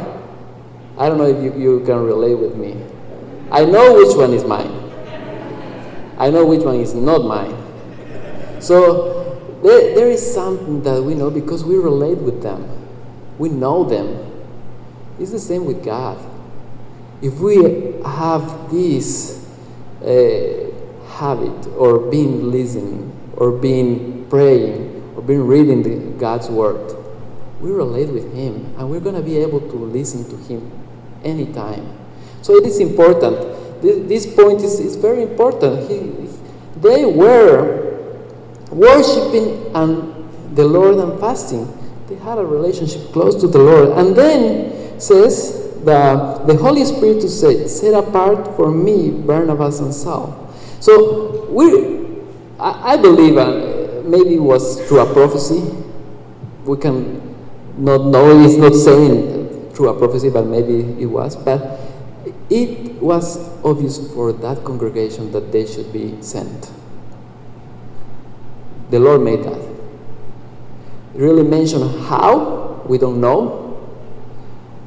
I 0.98 1.08
don't 1.08 1.20
know 1.20 1.28
if 1.28 1.44
you, 1.44 1.54
you 1.62 1.86
can 1.86 2.04
relate 2.04 2.34
with 2.34 2.56
me. 2.56 2.76
I 3.52 3.66
know 3.66 3.94
which 3.96 4.16
one 4.16 4.34
is 4.34 4.46
mine. 4.46 4.72
I 6.18 6.30
know 6.30 6.46
which 6.46 6.62
one 6.62 6.76
is 6.76 6.94
not 6.94 7.26
mine. 7.26 7.58
So 8.62 9.40
there, 9.64 9.96
there 9.96 10.10
is 10.10 10.34
something 10.34 10.84
that 10.84 11.02
we 11.04 11.16
know 11.16 11.30
because 11.30 11.64
we 11.64 11.76
relate 11.76 12.18
with 12.18 12.42
them. 12.42 12.70
We 13.38 13.50
know 13.50 13.84
them. 13.84 14.32
It's 15.20 15.32
the 15.32 15.40
same 15.40 15.66
with 15.66 15.84
God. 15.84 16.18
If 17.22 17.40
we 17.40 17.58
have 18.06 18.72
this 18.72 19.46
uh, 20.02 20.72
habit 21.08 21.68
or 21.76 22.00
being 22.10 22.52
listening 22.52 23.12
or 23.36 23.52
being 23.52 24.28
praying 24.30 25.14
or 25.16 25.22
being 25.22 25.46
reading 25.46 25.84
the, 25.84 26.18
God's 26.18 26.50
word, 26.50 26.96
we 27.60 27.70
relate 27.70 28.10
with 28.10 28.34
Him 28.34 28.74
and 28.78 28.90
we're 28.90 29.00
going 29.00 29.16
to 29.16 29.22
be 29.22 29.38
able 29.38 29.60
to 29.60 29.76
listen 29.76 30.28
to 30.30 30.38
Him 30.38 30.72
anytime. 31.24 32.01
So 32.42 32.56
it 32.56 32.66
is 32.66 32.80
important. 32.80 33.82
This, 33.82 34.08
this 34.08 34.36
point 34.36 34.62
is, 34.62 34.80
is 34.80 34.96
very 34.96 35.24
important. 35.24 35.90
He, 35.90 36.30
they 36.80 37.06
were 37.06 38.18
worshiping 38.72 39.76
and 39.76 40.56
the 40.56 40.66
Lord 40.66 40.98
and 40.98 41.20
fasting. 41.20 41.68
They 42.08 42.16
had 42.16 42.38
a 42.38 42.46
relationship 42.46 43.12
close 43.12 43.40
to 43.42 43.48
the 43.48 43.60
Lord. 43.60 43.98
And 43.98 44.16
then 44.16 45.00
says 45.00 45.76
the, 45.84 46.44
the 46.46 46.56
Holy 46.58 46.86
Spirit 46.86 47.22
to 47.22 47.30
say, 47.30 47.68
set 47.68 47.94
apart 47.94 48.56
for 48.56 48.72
me 48.72 49.12
Barnabas 49.12 49.80
and 49.80 49.94
Saul. 49.94 50.54
So 50.80 51.46
we, 51.50 52.22
I, 52.60 52.94
I 52.94 52.98
believe, 52.98 53.38
uh, 53.38 54.02
maybe 54.04 54.36
it 54.36 54.42
was 54.42 54.88
through 54.88 55.00
a 55.00 55.14
prophecy. 55.14 55.62
We 56.66 56.78
can 56.78 57.36
not 57.78 58.06
know, 58.06 58.44
it's 58.44 58.58
not 58.58 58.74
saying 58.76 59.72
through 59.72 59.90
a 59.90 59.98
prophecy, 59.98 60.30
but 60.30 60.46
maybe 60.46 61.02
it 61.02 61.08
was. 61.08 61.36
But 61.36 61.81
it 62.52 63.02
was 63.02 63.40
obvious 63.64 63.98
for 64.14 64.34
that 64.34 64.64
congregation 64.66 65.32
that 65.32 65.52
they 65.54 65.66
should 65.66 65.92
be 65.94 66.22
sent. 66.22 66.70
The 68.90 69.00
Lord 69.00 69.22
made 69.22 69.44
that. 69.44 69.62
Really 71.14 71.44
mention 71.44 71.82
how, 72.04 72.84
we 72.86 72.98
don't 72.98 73.22
know, 73.22 73.80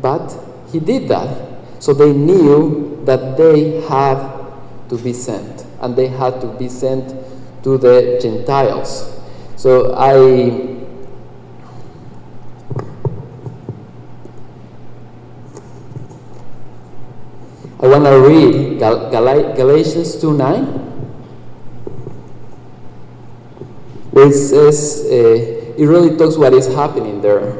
but 0.02 0.36
he 0.70 0.78
did 0.78 1.08
that. 1.08 1.82
So 1.82 1.94
they 1.94 2.12
knew 2.12 3.02
that 3.06 3.38
they 3.38 3.80
had 3.82 4.18
to 4.90 4.98
be 4.98 5.14
sent, 5.14 5.64
and 5.80 5.96
they 5.96 6.08
had 6.08 6.42
to 6.42 6.48
be 6.48 6.68
sent 6.68 7.14
to 7.62 7.78
the 7.78 8.18
Gentiles. 8.20 9.20
So 9.56 9.94
I. 9.94 10.73
I 17.84 17.86
want 17.86 18.06
to 18.06 18.18
read 18.18 18.78
Gal- 18.78 19.10
Gal- 19.10 19.52
Galatians 19.54 20.16
2 20.16 20.32
9, 20.38 20.64
where 24.10 24.28
it 24.28 24.32
says, 24.32 25.04
uh, 25.04 25.76
it 25.76 25.84
really 25.84 26.16
talks 26.16 26.38
what 26.38 26.54
is 26.54 26.66
happening 26.66 27.20
there. 27.20 27.52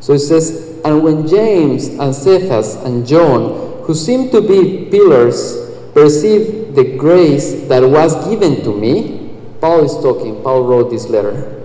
So 0.00 0.14
it 0.14 0.18
says, 0.18 0.80
and 0.84 1.04
when 1.04 1.28
James 1.28 1.86
and 1.86 2.12
Cephas 2.12 2.74
and 2.82 3.06
John, 3.06 3.84
who 3.84 3.94
seemed 3.94 4.32
to 4.32 4.40
be 4.40 4.90
pillars, 4.90 5.54
perceived 5.94 6.74
the 6.74 6.96
grace 6.98 7.68
that 7.68 7.88
was 7.88 8.16
given 8.28 8.64
to 8.64 8.76
me, 8.76 9.30
Paul 9.60 9.84
is 9.84 9.94
talking, 10.02 10.42
Paul 10.42 10.64
wrote 10.64 10.90
this 10.90 11.08
letter, 11.08 11.62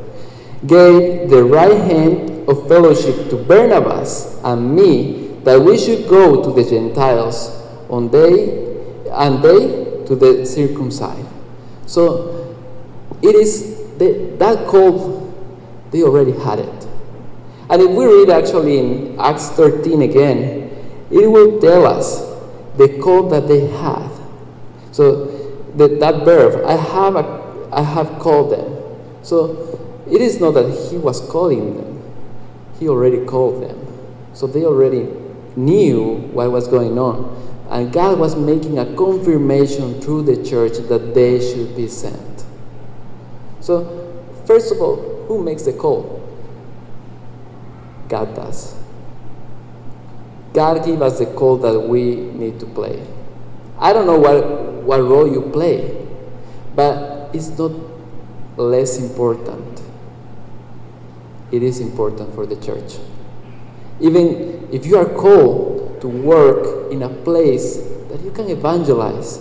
gave 0.67 1.31
the 1.31 1.43
right 1.43 1.81
hand 1.81 2.47
of 2.47 2.67
fellowship 2.67 3.31
to 3.31 3.37
Barnabas 3.37 4.39
and 4.43 4.75
me 4.75 5.39
that 5.45 5.59
we 5.59 5.79
should 5.79 6.07
go 6.07 6.43
to 6.43 6.51
the 6.53 6.69
Gentiles 6.69 7.57
on 7.89 8.09
they 8.09 8.75
and 9.11 9.43
they 9.43 10.05
to 10.05 10.15
the 10.15 10.45
circumcised. 10.45 11.27
So 11.85 12.55
it 13.21 13.35
is 13.35 13.77
the, 13.97 14.35
that 14.39 14.67
call 14.67 15.33
they 15.91 16.03
already 16.03 16.33
had 16.33 16.59
it. 16.59 16.87
And 17.69 17.81
if 17.81 17.91
we 17.91 18.05
read 18.05 18.29
actually 18.29 18.77
in 18.79 19.19
Acts 19.19 19.49
13 19.49 20.01
again, 20.01 20.69
it 21.11 21.27
will 21.27 21.59
tell 21.59 21.85
us 21.85 22.21
the 22.77 22.99
call 23.01 23.29
that 23.29 23.47
they 23.47 23.67
had. 23.67 24.09
So 24.91 25.25
the, 25.75 25.87
that 25.99 26.23
verb, 26.23 26.65
I 26.65 26.73
have, 26.73 27.15
a, 27.15 27.69
I 27.71 27.81
have 27.81 28.19
called 28.19 28.51
them. 28.51 29.23
So 29.23 30.03
it 30.09 30.21
is 30.21 30.39
not 30.39 30.51
that 30.51 30.89
he 30.89 30.97
was 30.97 31.19
calling 31.29 31.77
them, 31.77 32.03
he 32.79 32.87
already 32.87 33.25
called 33.25 33.63
them. 33.63 33.85
So 34.33 34.47
they 34.47 34.63
already 34.63 35.07
knew 35.55 36.15
what 36.31 36.51
was 36.51 36.67
going 36.67 36.97
on. 36.97 37.46
And 37.69 37.91
God 37.91 38.17
was 38.17 38.35
making 38.35 38.79
a 38.79 38.85
confirmation 38.95 39.99
through 39.99 40.23
the 40.23 40.43
church 40.43 40.77
that 40.87 41.13
they 41.13 41.39
should 41.39 41.75
be 41.75 41.87
sent. 41.87 42.45
So, 43.59 44.23
first 44.45 44.71
of 44.71 44.81
all, 44.81 45.25
who 45.27 45.43
makes 45.43 45.63
the 45.63 45.73
call? 45.73 46.23
God 48.07 48.33
does. 48.35 48.75
God 50.53 50.85
give 50.85 51.01
us 51.01 51.19
the 51.19 51.25
call 51.25 51.57
that 51.57 51.77
we 51.79 52.15
need 52.15 52.59
to 52.61 52.65
play. 52.65 53.05
I 53.77 53.93
don't 53.93 54.07
know 54.07 54.17
what, 54.17 54.43
what 54.83 55.01
role 55.01 55.31
you 55.31 55.41
play, 55.51 56.07
but 56.73 57.29
it's 57.35 57.49
not 57.59 57.71
less 58.55 58.97
important. 58.97 59.81
It 61.51 61.61
is 61.63 61.79
important 61.79 62.33
for 62.33 62.45
the 62.45 62.55
church. 62.55 62.97
Even 63.99 64.67
if 64.71 64.85
you 64.85 64.97
are 64.97 65.05
called 65.05 65.86
to 66.01 66.07
work 66.07 66.91
in 66.91 67.03
a 67.03 67.09
place 67.09 67.77
that 68.09 68.21
you 68.21 68.31
can 68.31 68.49
evangelize, 68.49 69.39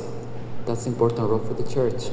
that's 0.64 0.86
important 0.86 1.28
role 1.28 1.38
for 1.38 1.54
the 1.54 1.68
church. 1.68 2.10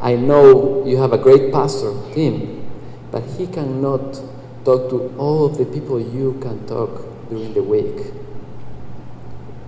I 0.00 0.16
know 0.16 0.84
you 0.86 0.98
have 0.98 1.12
a 1.12 1.18
great 1.18 1.52
pastor, 1.52 1.92
Tim, 2.12 2.70
but 3.10 3.22
he 3.38 3.46
cannot 3.46 4.20
talk 4.64 4.90
to 4.90 5.14
all 5.18 5.46
of 5.46 5.58
the 5.58 5.64
people 5.64 6.00
you 6.00 6.38
can 6.40 6.66
talk 6.66 7.04
during 7.28 7.54
the 7.54 7.62
week. 7.62 8.12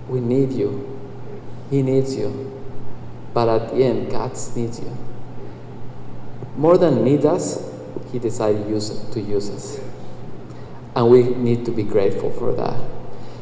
we 0.07 0.19
need 0.19 0.51
you. 0.53 0.97
He 1.69 1.81
needs 1.81 2.15
you. 2.15 2.53
But 3.33 3.49
at 3.49 3.69
the 3.69 3.83
end, 3.83 4.09
God 4.09 4.31
needs 4.55 4.79
you. 4.79 4.95
More 6.55 6.77
than 6.77 7.03
need 7.03 7.25
us, 7.25 7.71
He 8.11 8.19
decided 8.19 8.65
to 8.67 9.19
use 9.21 9.49
us. 9.49 9.79
And 10.97 11.11
we 11.11 11.21
need 11.21 11.63
to 11.65 11.71
be 11.71 11.83
grateful 11.83 12.31
for 12.31 12.53
that. 12.53 12.81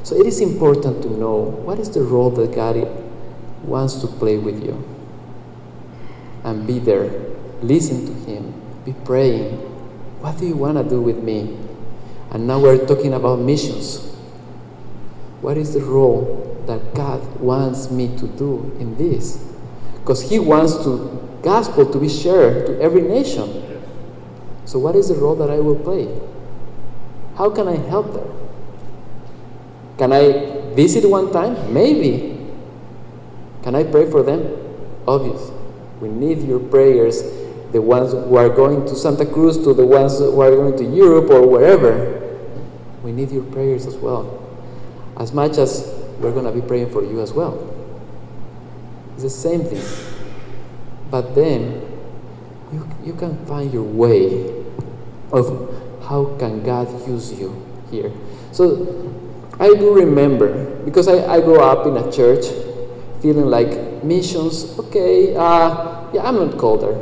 So 0.04 0.14
it 0.14 0.28
is 0.28 0.42
important 0.42 1.02
to 1.04 1.10
know 1.10 1.38
what 1.64 1.80
is 1.80 1.90
the 1.90 2.02
role 2.02 2.30
that 2.32 2.54
God 2.54 2.76
wants 3.64 3.96
to 4.02 4.08
play 4.08 4.38
with 4.38 4.62
you. 4.62 4.84
And 6.44 6.68
be 6.68 6.80
there. 6.80 7.10
Listen 7.62 8.06
to 8.08 8.14
Him. 8.30 8.54
Be 8.84 8.92
praying. 9.06 9.56
What 10.20 10.38
do 10.38 10.46
you 10.46 10.58
want 10.58 10.78
to 10.78 10.84
do 10.84 11.02
with 11.02 11.24
me? 11.24 11.58
And 12.32 12.46
now 12.46 12.60
we're 12.60 12.86
talking 12.86 13.14
about 13.14 13.40
missions. 13.40 14.04
What 15.40 15.56
is 15.56 15.74
the 15.74 15.80
role 15.80 16.62
that 16.68 16.94
God 16.94 17.40
wants 17.40 17.90
me 17.90 18.10
to 18.18 18.28
do 18.28 18.76
in 18.82 18.98
this? 18.98 19.42
Because 20.02 20.30
He 20.30 20.40
wants 20.40 20.76
to 20.84 21.40
gospel 21.42 21.90
to 21.90 22.00
be 22.00 22.10
shared 22.10 22.66
to 22.68 22.82
every 22.82 23.02
nation. 23.02 23.80
So 24.66 24.78
what 24.78 24.98
is 24.98 25.08
the 25.08 25.16
role 25.16 25.36
that 25.36 25.50
I 25.50 25.60
will 25.60 25.80
play? 25.80 26.10
How 27.36 27.50
can 27.50 27.68
I 27.68 27.76
help 27.76 28.14
them? 28.14 28.32
Can 29.98 30.12
I 30.14 30.74
visit 30.74 31.08
one 31.10 31.32
time? 31.32 31.74
Maybe. 31.74 32.38
Can 33.64 33.76
I 33.76 33.84
pray 33.84 34.10
for 34.10 34.24
them? 34.24 34.56
Obvious. 35.08 35.52
We 36.00 36.10
need 36.10 36.44
your 36.44 36.60
prayers, 36.60 37.22
the 37.72 37.82
ones 37.82 38.12
who 38.12 38.36
are 38.36 38.50
going 38.50 38.86
to 38.86 38.96
Santa 38.96 39.26
Cruz, 39.26 39.58
to 39.64 39.74
the 39.74 39.86
ones 39.86 40.20
who 40.20 40.40
are 40.40 40.52
going 40.52 40.78
to 40.78 40.84
Europe 40.84 41.30
or 41.30 41.48
wherever. 41.48 42.22
We 43.04 43.12
need 43.12 43.32
your 43.32 43.44
prayers 43.44 43.86
as 43.86 43.96
well. 43.96 44.42
As 45.18 45.32
much 45.34 45.58
as 45.58 45.94
we're 46.20 46.32
going 46.32 46.46
to 46.46 46.52
be 46.52 46.66
praying 46.66 46.92
for 46.92 47.04
you 47.04 47.22
as 47.22 47.34
well. 47.34 47.72
It's 49.14 49.24
the 49.24 49.30
same 49.30 49.64
thing. 49.64 49.84
But 51.10 51.36
then 51.36 51.82
you, 52.74 52.90
you 53.04 53.14
can 53.14 53.46
find 53.46 53.72
your 53.74 53.84
way 53.84 54.64
of 55.32 55.85
how 56.08 56.36
can 56.38 56.64
God 56.64 56.88
use 57.08 57.34
you 57.34 57.50
here. 57.90 58.12
So 58.52 59.12
I 59.60 59.74
do 59.74 59.94
remember, 59.94 60.76
because 60.86 61.08
I, 61.08 61.26
I 61.26 61.42
grew 61.42 61.60
up 61.60 61.88
in 61.88 61.98
a 61.98 62.12
church 62.12 62.46
feeling 63.22 63.46
like 63.46 64.04
missions, 64.04 64.78
okay, 64.78 65.36
uh, 65.36 66.12
yeah, 66.14 66.22
I'm 66.24 66.36
not 66.36 66.58
called 66.58 66.82
there. 66.82 67.02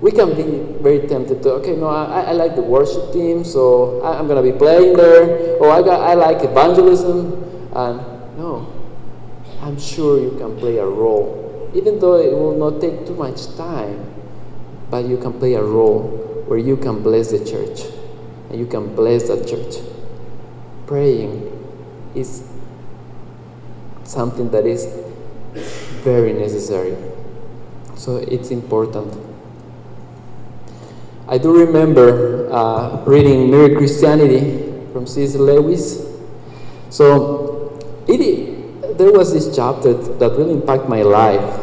We 0.00 0.10
can 0.10 0.34
be 0.34 0.82
very 0.82 1.06
tempted 1.06 1.42
to, 1.44 1.52
okay, 1.62 1.76
no, 1.76 1.86
I, 1.86 2.22
I 2.22 2.32
like 2.32 2.56
the 2.56 2.62
worship 2.62 3.12
team, 3.12 3.44
so 3.44 4.02
I, 4.02 4.18
am 4.18 4.26
going 4.26 4.44
to 4.44 4.52
be 4.52 4.56
playing 4.58 4.96
there, 4.96 5.56
or 5.58 5.70
I, 5.70 5.80
got, 5.80 6.00
I 6.00 6.14
like 6.14 6.42
evangelism, 6.42 7.38
and 7.72 8.00
no, 8.36 8.66
I'm 9.60 9.78
sure 9.78 10.20
you 10.20 10.36
can 10.36 10.58
play 10.58 10.78
a 10.78 10.86
role, 10.86 11.70
even 11.72 12.00
though 12.00 12.16
it 12.16 12.32
will 12.32 12.58
not 12.58 12.80
take 12.80 13.06
too 13.06 13.14
much 13.14 13.56
time, 13.56 14.12
but 14.90 15.04
you 15.04 15.16
can 15.16 15.32
play 15.38 15.54
a 15.54 15.62
role 15.62 16.31
where 16.52 16.60
you 16.60 16.76
can 16.76 17.02
bless 17.02 17.30
the 17.30 17.38
church, 17.38 17.80
and 18.50 18.60
you 18.60 18.66
can 18.66 18.94
bless 18.94 19.28
that 19.28 19.48
church 19.48 19.80
praying 20.86 21.48
is 22.14 22.46
something 24.04 24.50
that 24.50 24.66
is 24.66 24.84
very 26.04 26.34
necessary. 26.34 26.94
So 27.96 28.16
it's 28.18 28.50
important. 28.50 29.16
I 31.26 31.38
do 31.38 31.56
remember 31.56 32.52
uh, 32.52 33.02
reading 33.06 33.50
Mere 33.50 33.74
Christianity 33.74 34.84
from 34.92 35.06
C.S. 35.06 35.36
Lewis. 35.36 36.04
So 36.90 37.80
it, 38.06 38.98
there 38.98 39.12
was 39.12 39.32
this 39.32 39.56
chapter 39.56 39.94
that 39.94 40.32
really 40.32 40.52
impacted 40.52 40.90
my 40.90 41.00
life 41.00 41.58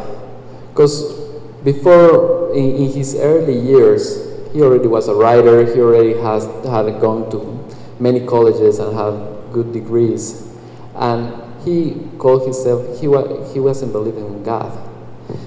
because 0.70 1.14
before 1.62 2.52
in, 2.56 2.74
in, 2.74 2.92
his 2.92 3.14
early 3.14 3.56
years 3.56 4.29
he 4.52 4.62
already 4.62 4.88
was 4.88 5.08
a 5.08 5.14
writer 5.14 5.64
he 5.64 5.80
already 5.80 6.14
has 6.20 6.44
had 6.64 7.00
gone 7.00 7.30
to 7.30 7.60
many 8.00 8.26
colleges 8.26 8.78
and 8.78 8.96
had 8.96 9.52
good 9.52 9.72
degrees. 9.72 10.48
And 10.94 11.34
he 11.64 12.08
called 12.18 12.42
himself, 12.42 13.00
he, 13.00 13.06
wa- 13.08 13.44
he 13.52 13.60
wasn't 13.60 13.92
believing 13.92 14.26
in 14.26 14.42
God. 14.42 14.72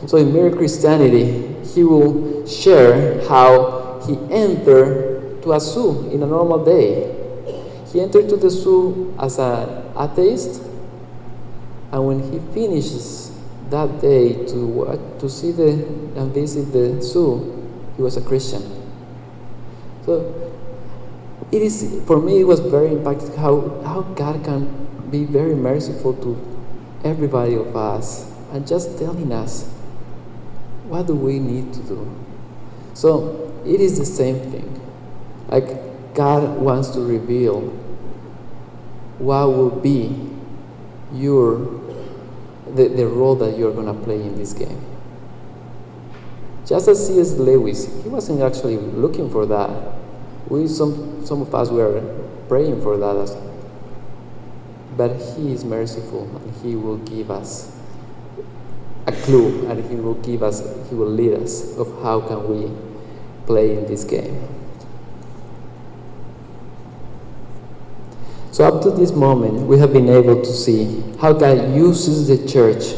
So 0.07 0.17
in 0.17 0.31
Mere 0.31 0.51
Christianity, 0.55 1.55
he 1.73 1.83
will 1.83 2.47
share 2.47 3.27
how 3.27 4.01
he 4.07 4.17
entered 4.31 5.41
to 5.43 5.53
a 5.53 5.59
zoo 5.59 6.09
in 6.11 6.23
a 6.23 6.27
normal 6.27 6.63
day. 6.63 7.09
He 7.91 7.99
entered 7.99 8.29
to 8.29 8.37
the 8.37 8.49
zoo 8.49 9.13
as 9.19 9.39
an 9.39 9.91
atheist, 9.99 10.61
and 11.91 12.07
when 12.07 12.31
he 12.31 12.39
finishes 12.53 13.31
that 13.69 14.01
day 14.01 14.33
to, 14.47 15.15
to 15.19 15.29
see 15.29 15.51
the, 15.51 15.71
and 16.15 16.33
visit 16.33 16.71
the 16.71 17.01
zoo, 17.01 17.69
he 17.97 18.01
was 18.01 18.17
a 18.17 18.21
Christian. 18.21 18.82
So 20.05 20.51
it 21.51 21.61
is 21.61 22.01
for 22.05 22.19
me 22.19 22.41
it 22.41 22.43
was 22.45 22.59
very 22.59 22.89
impacting 22.89 23.35
how, 23.35 23.81
how 23.85 24.01
God 24.01 24.43
can 24.43 24.67
be 25.09 25.25
very 25.25 25.55
merciful 25.55 26.13
to 26.15 26.37
everybody 27.03 27.55
of 27.55 27.75
us 27.75 28.31
and 28.51 28.67
just 28.67 28.97
telling 28.97 29.31
us 29.31 29.69
what 30.87 31.07
do 31.07 31.15
we 31.15 31.39
need 31.39 31.73
to 31.73 31.79
do. 31.83 32.15
So 32.93 33.51
it 33.65 33.79
is 33.79 33.97
the 33.97 34.05
same 34.05 34.39
thing. 34.51 34.79
Like 35.47 36.13
God 36.13 36.57
wants 36.57 36.89
to 36.91 37.01
reveal 37.01 37.61
what 39.19 39.47
will 39.47 39.69
be 39.69 40.29
your 41.13 41.81
the, 42.75 42.87
the 42.87 43.07
role 43.07 43.35
that 43.35 43.57
you're 43.57 43.73
gonna 43.73 43.93
play 43.93 44.21
in 44.21 44.35
this 44.35 44.53
game. 44.53 44.92
Just 46.65 46.87
as 46.87 47.07
C.S. 47.07 47.33
Lewis, 47.33 47.85
he 48.03 48.09
wasn't 48.09 48.41
actually 48.41 48.77
looking 48.77 49.29
for 49.29 49.45
that 49.47 49.69
we 50.47 50.67
some 50.67 51.25
some 51.25 51.41
of 51.41 51.53
us 51.55 51.69
were 51.69 52.01
praying 52.47 52.81
for 52.81 52.97
that 52.97 53.37
but 54.97 55.11
he 55.15 55.51
is 55.53 55.63
merciful 55.63 56.23
and 56.35 56.55
he 56.63 56.75
will 56.75 56.97
give 56.97 57.31
us 57.31 57.75
a 59.07 59.11
clue 59.11 59.67
and 59.67 59.83
he 59.89 59.95
will 59.95 60.15
give 60.15 60.43
us 60.43 60.61
he 60.89 60.95
will 60.95 61.09
lead 61.09 61.33
us 61.33 61.77
of 61.77 61.87
how 62.03 62.19
can 62.19 62.47
we 62.47 62.71
play 63.45 63.77
in 63.77 63.85
this 63.87 64.03
game 64.03 64.47
so 68.51 68.65
up 68.65 68.83
to 68.83 68.91
this 68.91 69.11
moment 69.11 69.65
we 69.65 69.79
have 69.79 69.91
been 69.91 70.09
able 70.09 70.39
to 70.41 70.53
see 70.53 71.01
how 71.19 71.33
god 71.33 71.73
uses 71.73 72.27
the 72.27 72.47
church 72.47 72.93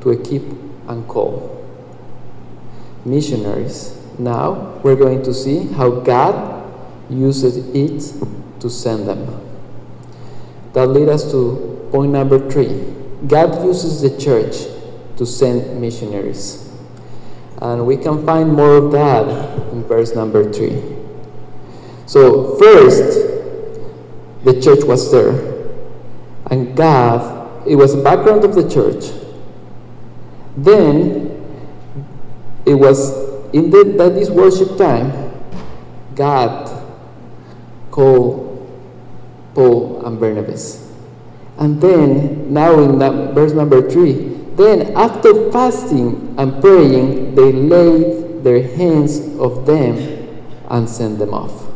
to 0.00 0.10
equip 0.10 0.42
and 0.88 1.08
call 1.08 1.61
missionaries 3.04 3.98
now 4.18 4.78
we're 4.82 4.96
going 4.96 5.22
to 5.24 5.32
see 5.34 5.66
how 5.72 5.90
God 5.90 6.62
uses 7.10 7.56
it 7.74 8.60
to 8.60 8.70
send 8.70 9.08
them. 9.08 9.40
That 10.72 10.86
leads 10.86 11.10
us 11.10 11.30
to 11.32 11.88
point 11.90 12.12
number 12.12 12.50
three. 12.50 12.94
God 13.26 13.64
uses 13.64 14.00
the 14.00 14.18
church 14.18 14.66
to 15.18 15.26
send 15.26 15.80
missionaries. 15.80 16.70
And 17.60 17.86
we 17.86 17.96
can 17.96 18.24
find 18.26 18.52
more 18.52 18.76
of 18.76 18.92
that 18.92 19.72
in 19.72 19.84
verse 19.84 20.14
number 20.14 20.50
three. 20.52 20.82
So, 22.06 22.56
first, 22.56 23.18
the 24.44 24.60
church 24.60 24.84
was 24.84 25.12
there. 25.12 25.52
And 26.50 26.76
God, 26.76 27.66
it 27.66 27.76
was 27.76 27.94
the 27.94 28.02
background 28.02 28.44
of 28.44 28.54
the 28.54 28.68
church. 28.68 29.12
Then, 30.56 31.31
it 32.64 32.74
was 32.74 33.12
in 33.52 33.70
the, 33.70 33.84
that 33.98 34.14
this 34.14 34.30
worship 34.30 34.78
time, 34.78 35.32
God 36.14 36.68
called 37.90 38.52
Paul 39.54 40.04
and 40.06 40.18
Barnabas. 40.18 40.90
And 41.58 41.80
then, 41.80 42.52
now 42.52 42.78
in 42.80 42.98
verse 43.34 43.52
number 43.52 43.88
three, 43.88 44.32
then 44.56 44.96
after 44.96 45.50
fasting 45.50 46.34
and 46.38 46.60
praying, 46.60 47.34
they 47.34 47.52
laid 47.52 48.42
their 48.44 48.62
hands 48.76 49.18
of 49.38 49.66
them 49.66 49.96
and 50.68 50.88
sent 50.88 51.18
them 51.18 51.34
off. 51.34 51.66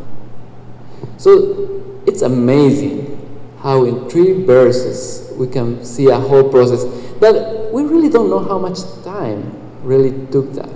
So 1.18 2.02
it's 2.06 2.22
amazing 2.22 3.12
how 3.60 3.84
in 3.84 4.08
three 4.08 4.44
verses 4.44 5.32
we 5.36 5.46
can 5.46 5.84
see 5.84 6.08
a 6.08 6.18
whole 6.18 6.50
process 6.50 6.84
that 7.20 7.70
we 7.72 7.82
really 7.82 8.08
don't 8.08 8.30
know 8.30 8.38
how 8.38 8.58
much 8.58 8.78
time 9.04 9.52
really 9.82 10.26
took 10.28 10.52
that. 10.54 10.75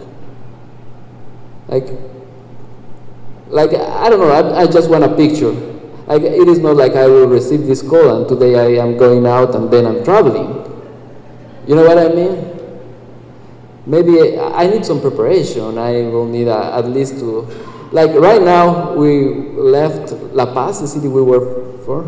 Like, 1.71 1.87
like 3.47 3.71
I 3.71 4.11
don't 4.11 4.19
know. 4.19 4.31
I, 4.31 4.63
I 4.63 4.67
just 4.67 4.91
want 4.91 5.05
a 5.05 5.15
picture. 5.15 5.53
Like 6.11 6.23
it 6.23 6.49
is 6.49 6.59
not 6.59 6.75
like 6.75 6.97
I 6.97 7.07
will 7.07 7.29
receive 7.29 7.67
this 7.69 7.83
call 7.83 8.17
and 8.17 8.29
today 8.29 8.59
I 8.59 8.83
am 8.83 8.97
going 8.97 9.25
out 9.25 9.55
and 9.55 9.71
then 9.71 9.87
I'm 9.87 10.03
traveling. 10.03 10.59
You 11.69 11.77
know 11.77 11.87
what 11.87 11.99
I 11.99 12.09
mean? 12.13 12.51
Maybe 13.87 14.37
I 14.37 14.67
need 14.67 14.85
some 14.85 15.01
preparation. 15.01 15.79
I 15.79 16.03
will 16.11 16.27
need 16.27 16.49
a, 16.49 16.75
at 16.75 16.87
least 16.87 17.21
to, 17.21 17.47
like 17.93 18.11
right 18.17 18.43
now 18.43 18.93
we 18.95 19.29
left 19.55 20.11
La 20.35 20.53
Paz, 20.53 20.81
the 20.81 20.89
city 20.89 21.07
we 21.07 21.23
were 21.23 21.79
for, 21.85 22.03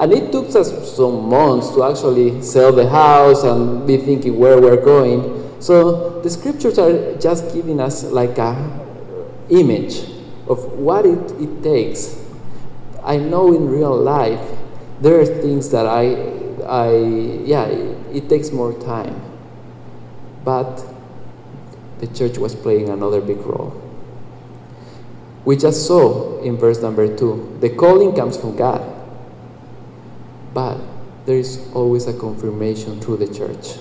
And 0.00 0.12
it 0.12 0.32
took 0.32 0.52
us 0.56 0.96
some 0.96 1.28
months 1.28 1.70
to 1.70 1.84
actually 1.84 2.42
sell 2.42 2.72
the 2.72 2.88
house 2.88 3.44
and 3.44 3.86
be 3.86 3.96
thinking 3.98 4.40
where 4.40 4.60
we're 4.60 4.84
going. 4.84 5.60
So 5.60 6.20
the 6.20 6.30
scriptures 6.30 6.80
are 6.80 7.16
just 7.18 7.54
giving 7.54 7.78
us 7.80 8.02
like 8.02 8.38
a 8.38 8.85
image 9.50 10.04
of 10.48 10.64
what 10.72 11.06
it, 11.06 11.30
it 11.40 11.62
takes. 11.62 12.22
I 13.02 13.16
know 13.18 13.54
in 13.54 13.68
real 13.68 13.96
life 13.96 14.40
there 15.00 15.20
are 15.20 15.26
things 15.26 15.70
that 15.70 15.86
I, 15.86 16.14
I 16.66 16.96
yeah, 17.44 17.66
it, 17.66 18.24
it 18.24 18.28
takes 18.28 18.50
more 18.50 18.72
time. 18.80 19.20
But 20.44 20.84
the 21.98 22.06
church 22.08 22.38
was 22.38 22.54
playing 22.54 22.88
another 22.88 23.20
big 23.20 23.38
role. 23.38 23.82
We 25.44 25.56
just 25.56 25.86
saw 25.86 26.40
in 26.42 26.56
verse 26.56 26.82
number 26.82 27.14
two 27.16 27.56
the 27.60 27.70
calling 27.70 28.14
comes 28.14 28.36
from 28.36 28.56
God. 28.56 28.92
But 30.54 30.80
there 31.26 31.36
is 31.36 31.68
always 31.74 32.06
a 32.06 32.18
confirmation 32.18 33.00
through 33.00 33.18
the 33.18 33.32
church. 33.32 33.78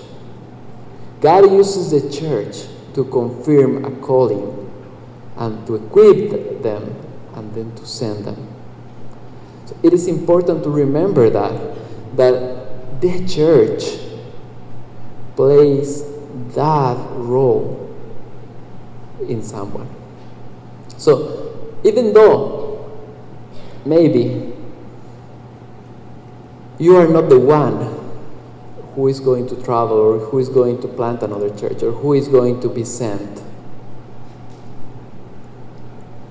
God 1.21 1.51
uses 1.51 1.91
the 1.91 2.09
church 2.11 2.67
to 2.93 3.05
confirm 3.05 3.85
a 3.85 3.91
calling 4.01 4.64
and 5.37 5.65
to 5.67 5.75
equip 5.75 6.61
them 6.61 6.95
and 7.35 7.53
then 7.53 7.75
to 7.75 7.85
send 7.85 8.25
them. 8.25 8.47
So 9.65 9.77
it 9.83 9.93
is 9.93 10.07
important 10.07 10.63
to 10.63 10.69
remember 10.69 11.29
that 11.29 11.75
that 12.15 13.01
the 13.01 13.27
church 13.27 13.99
plays 15.35 16.03
that 16.55 16.97
role 17.17 17.93
in 19.27 19.43
someone. 19.43 19.89
So 20.97 21.69
even 21.83 22.13
though 22.13 22.89
maybe 23.85 24.53
you 26.79 26.95
are 26.95 27.07
not 27.07 27.29
the 27.29 27.39
one 27.39 27.95
who 28.95 29.07
is 29.07 29.19
going 29.19 29.47
to 29.47 29.61
travel 29.63 29.97
or 29.97 30.19
who 30.19 30.39
is 30.39 30.49
going 30.49 30.81
to 30.81 30.87
plant 30.87 31.21
another 31.21 31.49
church 31.55 31.83
or 31.83 31.91
who 31.91 32.13
is 32.13 32.27
going 32.27 32.61
to 32.61 32.69
be 32.69 32.83
sent. 32.83 33.43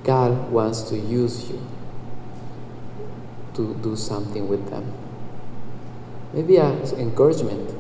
God 0.03 0.44
wants 0.55 0.83
to 0.89 0.97
use 0.97 1.51
you 1.51 1.61
to 3.55 3.75
do 3.83 3.97
something 3.97 4.49
with 4.49 4.71
them. 4.71 4.93
Maybe 6.33 6.57
an 6.57 6.79
encouragement, 6.99 7.75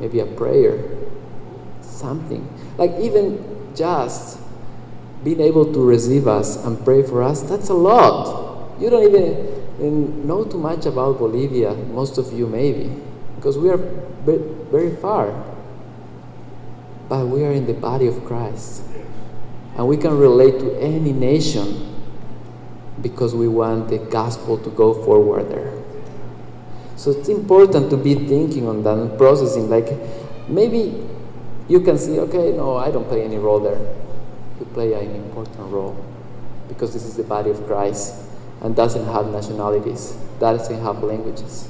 maybe 0.00 0.20
a 0.20 0.26
prayer, 0.26 0.82
something. 1.80 2.48
Like 2.76 2.92
even 3.00 3.44
just 3.76 4.38
being 5.22 5.40
able 5.40 5.72
to 5.72 5.80
receive 5.84 6.26
us 6.26 6.56
and 6.64 6.82
pray 6.84 7.02
for 7.02 7.22
us, 7.22 7.42
that's 7.42 7.68
a 7.68 7.74
lot. 7.74 8.80
You 8.80 8.90
don't 8.90 9.04
even 9.04 10.26
know 10.26 10.44
too 10.44 10.58
much 10.58 10.86
about 10.86 11.18
Bolivia, 11.18 11.74
most 11.74 12.18
of 12.18 12.32
you 12.32 12.46
maybe, 12.46 12.90
because 13.36 13.56
we 13.56 13.70
are 13.70 13.78
very 13.78 14.96
far. 14.96 15.32
But 17.08 17.26
we 17.26 17.44
are 17.44 17.52
in 17.52 17.66
the 17.66 17.74
body 17.74 18.06
of 18.06 18.24
Christ. 18.24 18.82
And 19.76 19.88
we 19.88 19.96
can 19.96 20.16
relate 20.18 20.58
to 20.60 20.78
any 20.78 21.12
nation 21.12 21.88
because 23.00 23.34
we 23.34 23.48
want 23.48 23.88
the 23.88 23.98
gospel 23.98 24.58
to 24.58 24.70
go 24.70 24.94
forward 25.04 25.50
there. 25.50 25.72
So 26.96 27.10
it's 27.10 27.28
important 27.28 27.90
to 27.90 27.96
be 27.96 28.14
thinking 28.14 28.68
on 28.68 28.82
that 28.84 28.96
and 28.98 29.18
processing. 29.18 29.68
Like 29.68 29.88
maybe 30.48 31.02
you 31.68 31.80
can 31.80 31.98
see, 31.98 32.18
okay, 32.20 32.52
no, 32.52 32.76
I 32.76 32.90
don't 32.90 33.08
play 33.08 33.22
any 33.24 33.38
role 33.38 33.60
there. 33.60 33.80
You 34.60 34.66
play 34.66 34.92
an 34.92 35.14
important 35.16 35.70
role 35.70 35.96
because 36.68 36.92
this 36.92 37.04
is 37.04 37.16
the 37.16 37.24
body 37.24 37.50
of 37.50 37.66
Christ 37.66 38.14
and 38.60 38.76
doesn't 38.76 39.06
have 39.06 39.26
nationalities, 39.32 40.12
doesn't 40.38 40.80
have 40.80 41.02
languages, 41.02 41.68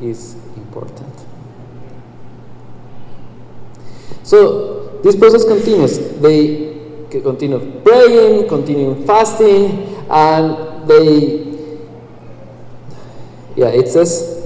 is 0.00 0.34
important. 0.56 1.14
So 4.24 4.98
this 5.02 5.14
process 5.14 5.44
continues. 5.44 5.98
They 6.20 6.71
continue 7.20 7.58
praying, 7.82 8.48
continue 8.48 8.94
fasting, 9.06 9.96
and 10.10 10.88
they, 10.88 11.44
yeah, 13.56 13.68
it 13.68 13.88
says, 13.88 14.40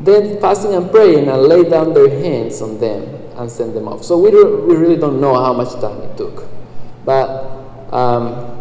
then 0.00 0.40
fasting 0.40 0.74
and 0.74 0.90
praying 0.90 1.28
and 1.28 1.42
lay 1.42 1.68
down 1.68 1.94
their 1.94 2.08
hands 2.10 2.60
on 2.62 2.78
them 2.78 3.02
and 3.36 3.50
send 3.50 3.74
them 3.74 3.88
off. 3.88 4.04
So 4.04 4.18
we, 4.18 4.30
we 4.30 4.76
really 4.76 4.96
don't 4.96 5.20
know 5.20 5.34
how 5.34 5.52
much 5.52 5.72
time 5.80 6.00
it 6.02 6.16
took. 6.16 6.44
But 7.04 7.28
um, 7.92 8.54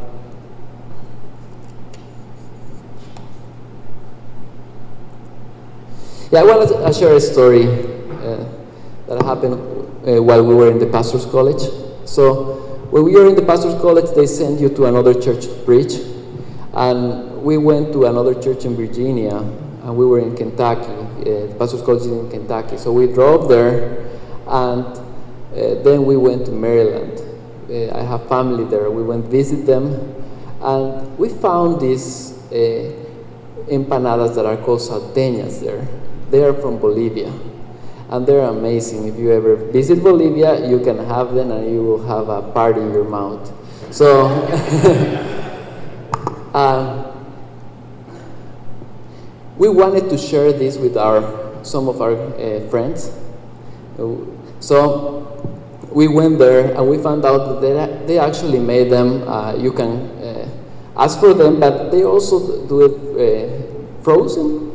Yeah, 6.34 6.40
I 6.40 6.44
want 6.46 6.68
to 6.68 6.94
share 7.00 7.14
a 7.14 7.22
story 7.22 7.68
uh, 7.68 8.44
that 9.06 9.22
happened 9.24 9.54
uh, 9.54 10.20
while 10.24 10.44
we 10.44 10.56
were 10.56 10.72
in 10.72 10.80
the 10.80 10.88
pastor's 10.88 11.28
college. 11.28 11.62
So, 12.10 12.63
when 12.94 13.06
we 13.06 13.14
were 13.14 13.28
in 13.28 13.34
the 13.34 13.42
pastor's 13.42 13.74
college, 13.82 14.14
they 14.16 14.28
sent 14.28 14.62
you 14.62 14.70
to 14.70 14.86
another 14.86 15.16
church 15.20 15.46
to 15.46 15.54
preach. 15.66 15.94
And 16.74 17.42
we 17.42 17.58
went 17.58 17.92
to 17.94 18.06
another 18.06 18.40
church 18.40 18.66
in 18.66 18.76
Virginia, 18.76 19.38
and 19.38 19.98
we 19.98 20.06
were 20.06 20.20
in 20.20 20.36
Kentucky. 20.36 20.92
Uh, 20.92 21.48
the 21.48 21.56
pastor's 21.58 21.82
college 21.82 22.02
is 22.02 22.12
in 22.12 22.30
Kentucky. 22.30 22.78
So, 22.78 22.94
we 22.94 23.08
drove 23.08 23.50
there, 23.50 24.06
and 24.46 24.86
uh, 24.86 25.02
then 25.82 26.06
we 26.06 26.18
went 26.18 26.46
to 26.46 26.52
Maryland. 26.52 27.20
Uh, 27.68 27.98
I 27.98 28.04
have 28.04 28.30
family 28.30 28.66
there. 28.66 28.92
We 28.92 29.02
went 29.02 29.26
visit 29.26 29.66
them, 29.66 30.14
and 30.62 31.18
we 31.18 31.30
found 31.30 31.82
these 31.82 32.38
uh, 32.52 32.94
empanadas 33.74 34.36
that 34.36 34.46
are 34.46 34.58
called 34.58 34.82
salteñas 34.82 35.62
there. 35.62 35.88
They 36.30 36.44
are 36.44 36.54
from 36.54 36.78
Bolivia. 36.78 37.34
And 38.14 38.26
they're 38.28 38.46
amazing. 38.46 39.08
If 39.08 39.18
you 39.18 39.32
ever 39.32 39.56
visit 39.56 40.04
Bolivia, 40.04 40.70
you 40.70 40.80
can 40.82 41.04
have 41.04 41.34
them 41.34 41.50
and 41.50 41.74
you 41.74 41.82
will 41.82 42.06
have 42.06 42.30
a 42.30 42.44
party 42.54 42.80
in 42.80 42.94
your 42.94 43.10
mouth. 43.10 43.52
So, 43.90 44.28
uh, 46.54 47.12
we 49.58 49.68
wanted 49.68 50.12
to 50.12 50.18
share 50.20 50.54
this 50.54 50.78
with 50.78 50.96
our 50.96 51.26
some 51.66 51.90
of 51.90 52.02
our 52.02 52.14
uh, 52.14 52.60
friends. 52.70 53.10
So 54.60 55.26
we 55.90 56.08
went 56.08 56.38
there 56.38 56.72
and 56.78 56.88
we 56.88 57.00
found 57.00 57.26
out 57.26 57.50
that 57.50 57.62
they, 57.62 57.74
they 58.06 58.20
actually 58.20 58.60
made 58.60 58.92
them. 58.92 59.28
Uh, 59.28 59.56
you 59.56 59.72
can 59.72 60.06
uh, 60.22 60.48
ask 60.98 61.20
for 61.20 61.34
them, 61.34 61.60
but 61.60 61.90
they 61.90 62.04
also 62.04 62.68
do 62.68 62.86
it 62.86 62.94
uh, 63.18 63.50
frozen 64.04 64.70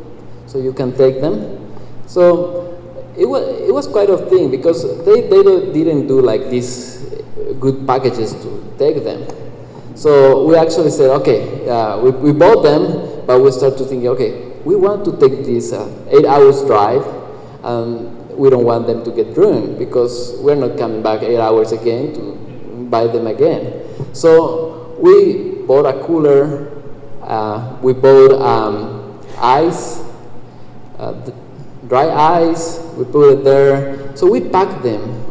so 0.45 0.59
you 0.59 0.73
can 0.73 0.91
take 0.91 1.21
them. 1.21 1.71
So 2.05 2.58
it 3.19 3.27
was, 3.27 3.43
it 3.67 3.73
was 3.73 3.87
quite 3.87 4.09
a 4.09 4.17
thing 4.17 4.49
because 4.49 4.83
they, 5.05 5.21
they 5.21 5.43
didn't 5.73 6.07
do 6.07 6.21
like 6.21 6.49
these 6.49 7.03
good 7.59 7.85
packages 7.85 8.33
to 8.33 8.75
take 8.77 9.03
them. 9.03 9.27
So 9.95 10.45
we 10.45 10.55
actually 10.55 10.91
said, 10.91 11.09
okay, 11.21 11.67
uh, 11.67 11.99
we, 11.99 12.11
we 12.11 12.31
bought 12.31 12.63
them, 12.63 13.25
but 13.27 13.39
we 13.41 13.51
start 13.51 13.77
to 13.79 13.83
think, 13.83 14.05
okay, 14.05 14.55
we 14.63 14.75
want 14.75 15.03
to 15.05 15.11
take 15.19 15.43
this 15.45 15.73
uh, 15.73 15.87
eight 16.09 16.25
hours 16.25 16.63
drive, 16.63 17.03
and 17.63 18.29
we 18.37 18.49
don't 18.49 18.63
want 18.63 18.87
them 18.87 19.03
to 19.03 19.11
get 19.11 19.35
ruined 19.35 19.77
because 19.77 20.39
we're 20.39 20.55
not 20.55 20.77
coming 20.77 21.03
back 21.03 21.21
eight 21.21 21.39
hours 21.39 21.73
again 21.73 22.13
to 22.13 22.87
buy 22.89 23.07
them 23.07 23.27
again. 23.27 23.83
So 24.13 24.95
we 24.99 25.63
bought 25.67 25.85
a 25.85 26.01
cooler, 26.05 26.71
uh, 27.21 27.77
we 27.81 27.91
bought 27.91 28.39
um, 28.39 29.19
ice, 29.37 29.99
uh, 30.97 31.11
dry 31.89 32.07
ice, 32.45 32.79
we 32.95 33.03
put 33.03 33.33
it 33.33 33.43
there. 33.43 34.15
So 34.15 34.29
we 34.29 34.41
pack 34.41 34.81
them. 34.83 35.25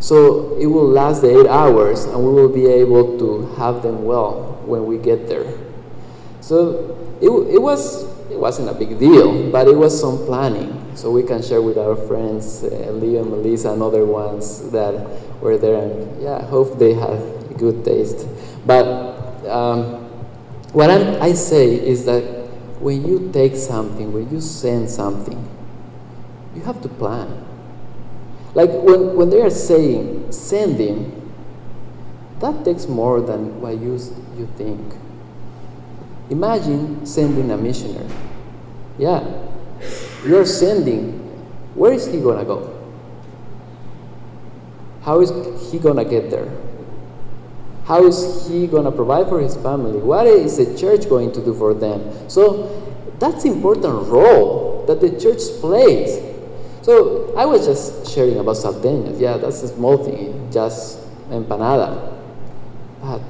So 0.00 0.56
it 0.56 0.66
will 0.66 0.88
last 0.88 1.22
the 1.22 1.40
eight 1.40 1.46
hours 1.46 2.04
and 2.04 2.18
we 2.18 2.32
will 2.32 2.48
be 2.48 2.66
able 2.66 3.18
to 3.18 3.54
have 3.56 3.82
them 3.82 4.04
well 4.04 4.60
when 4.64 4.86
we 4.86 4.96
get 4.96 5.28
there. 5.28 5.46
So 6.40 6.96
it, 7.20 7.28
it 7.28 7.60
was 7.60 8.04
it 8.30 8.38
wasn't 8.38 8.68
a 8.68 8.74
big 8.74 8.98
deal, 8.98 9.50
but 9.50 9.68
it 9.68 9.76
was 9.76 9.98
some 9.98 10.18
planning. 10.24 10.74
So 10.94 11.10
we 11.10 11.22
can 11.22 11.42
share 11.42 11.62
with 11.62 11.78
our 11.78 11.96
friends, 11.96 12.64
uh, 12.64 12.90
Leo 12.92 13.24
Melissa 13.24 13.72
and 13.72 13.82
other 13.82 14.04
ones 14.04 14.70
that 14.70 14.94
were 15.40 15.56
there 15.56 15.82
and 15.82 16.22
yeah, 16.22 16.44
hope 16.46 16.78
they 16.78 16.94
had 16.94 17.20
good 17.56 17.84
taste. 17.84 18.26
But 18.66 18.86
um, 19.46 20.04
what 20.72 20.90
I'm, 20.90 21.20
I 21.22 21.32
say 21.32 21.74
is 21.74 22.04
that 22.04 22.22
when 22.80 23.06
you 23.06 23.30
take 23.32 23.56
something, 23.56 24.12
when 24.12 24.30
you 24.30 24.40
send 24.40 24.88
something, 24.88 25.38
you 26.58 26.64
have 26.64 26.82
to 26.82 26.88
plan. 26.88 27.44
Like 28.54 28.70
when, 28.70 29.14
when 29.14 29.30
they 29.30 29.40
are 29.40 29.50
saying 29.50 30.32
sending, 30.32 31.14
that 32.40 32.64
takes 32.64 32.86
more 32.86 33.20
than 33.20 33.60
what 33.60 33.78
you, 33.78 33.98
you 34.36 34.48
think. 34.56 34.94
Imagine 36.30 37.06
sending 37.06 37.50
a 37.50 37.56
missionary. 37.56 38.08
Yeah, 38.98 39.24
you're 40.26 40.44
sending. 40.44 41.18
Where 41.74 41.92
is 41.92 42.06
he 42.06 42.20
gonna 42.20 42.44
go? 42.44 42.74
How 45.02 45.20
is 45.20 45.30
he 45.70 45.78
gonna 45.78 46.04
get 46.04 46.30
there? 46.30 46.50
How 47.84 48.04
is 48.04 48.48
he 48.48 48.66
gonna 48.66 48.92
provide 48.92 49.28
for 49.28 49.40
his 49.40 49.56
family? 49.56 49.98
What 49.98 50.26
is 50.26 50.58
the 50.58 50.76
church 50.76 51.08
going 51.08 51.32
to 51.32 51.44
do 51.44 51.54
for 51.54 51.72
them? 51.72 52.28
So 52.28 52.68
that's 53.18 53.44
important 53.44 54.08
role 54.08 54.84
that 54.86 55.00
the 55.00 55.10
church 55.18 55.40
plays. 55.60 56.27
So 56.88 57.34
I 57.36 57.44
was 57.44 57.66
just 57.66 58.10
sharing 58.14 58.38
about 58.38 58.56
salteñas. 58.56 59.20
Yeah, 59.20 59.36
that's 59.36 59.62
a 59.62 59.68
small 59.68 59.98
thing, 59.98 60.48
just 60.50 60.98
empanada. 61.28 62.16
But 63.02 63.20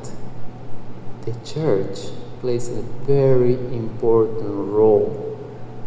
the 1.23 1.35
church 1.45 2.15
plays 2.39 2.69
a 2.69 2.83
very 3.03 3.55
important 3.75 4.71
role 4.71 5.11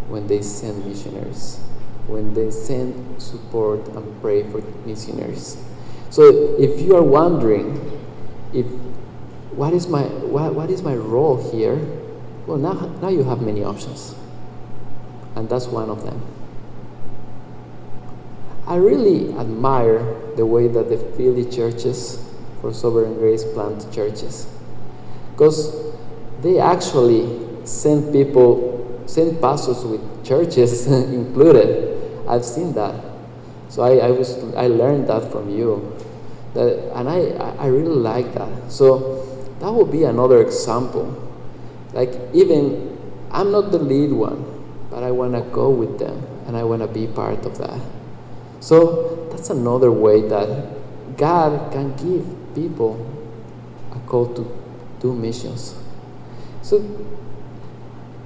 when 0.10 0.28
they 0.28 0.42
send 0.42 0.86
missionaries, 0.86 1.62
when 2.08 2.34
they 2.34 2.52
send 2.52 3.22
support 3.22 3.88
and 3.88 4.22
pray 4.22 4.44
for 4.52 4.60
missionaries. 4.86 5.56
So 6.10 6.24
if 6.60 6.82
you 6.82 6.98
are 6.98 7.04
wondering 7.04 7.80
if 8.52 8.66
what 9.56 9.72
is 9.72 9.88
my 9.88 10.04
what, 10.28 10.54
what 10.54 10.70
is 10.70 10.82
my 10.82 10.96
role 10.96 11.40
here? 11.54 11.80
Well 12.48 12.58
now 12.58 12.92
now 13.02 13.08
you 13.08 13.24
have 13.24 13.42
many 13.42 13.64
options. 13.64 14.14
And 15.38 15.48
that's 15.48 15.68
one 15.68 15.90
of 15.90 16.04
them. 16.04 16.22
I 18.68 18.76
really 18.76 19.34
admire 19.38 20.04
the 20.36 20.46
way 20.46 20.68
that 20.68 20.90
the 20.90 20.98
Philly 20.98 21.46
churches 21.50 22.24
for 22.62 22.74
Sovereign 22.74 23.16
Grace 23.16 23.44
plant 23.44 23.92
churches. 23.92 24.48
Because 25.32 25.94
they 26.42 26.60
actually 26.60 27.66
send 27.66 28.14
people, 28.14 29.04
send 29.08 29.42
pastors 29.42 29.84
with 29.84 30.26
churches 30.26 30.88
included. 30.88 32.28
I've 32.28 32.46
seen 32.46 32.74
that. 32.74 32.96
So 33.70 33.84
I, 33.84 34.08
I, 34.08 34.12
was, 34.12 34.38
I 34.56 34.68
learned 34.68 35.08
that 35.08 35.32
from 35.32 35.50
you. 35.50 35.98
That, 36.54 36.92
and 36.96 37.10
I, 37.10 37.30
I 37.58 37.68
really 37.68 37.96
like 37.96 38.34
that. 38.34 38.72
So 38.72 39.26
that 39.60 39.72
would 39.72 39.92
be 39.92 40.04
another 40.04 40.42
example. 40.42 41.18
Like, 41.94 42.14
even 42.34 42.98
I'm 43.32 43.52
not 43.52 43.72
the 43.72 43.80
lead 43.80 44.12
one, 44.12 44.46
but 44.90 45.04
I 45.04 45.12
want 45.12 45.34
to 45.34 45.42
go 45.52 45.70
with 45.70 46.00
them 46.00 46.28
and 46.48 46.58
I 46.58 46.64
want 46.64 46.82
to 46.82 46.88
be 46.88 47.08
part 47.08 47.46
of 47.46 47.58
that. 47.58 47.80
So 48.62 49.28
that's 49.32 49.50
another 49.50 49.92
way 49.92 50.22
that 50.30 51.18
God 51.18 51.72
can 51.74 51.96
give 51.98 52.26
people 52.54 52.96
a 53.92 54.00
call 54.08 54.34
to 54.36 54.58
do 55.00 55.14
missions. 55.14 55.76
So 56.62 56.78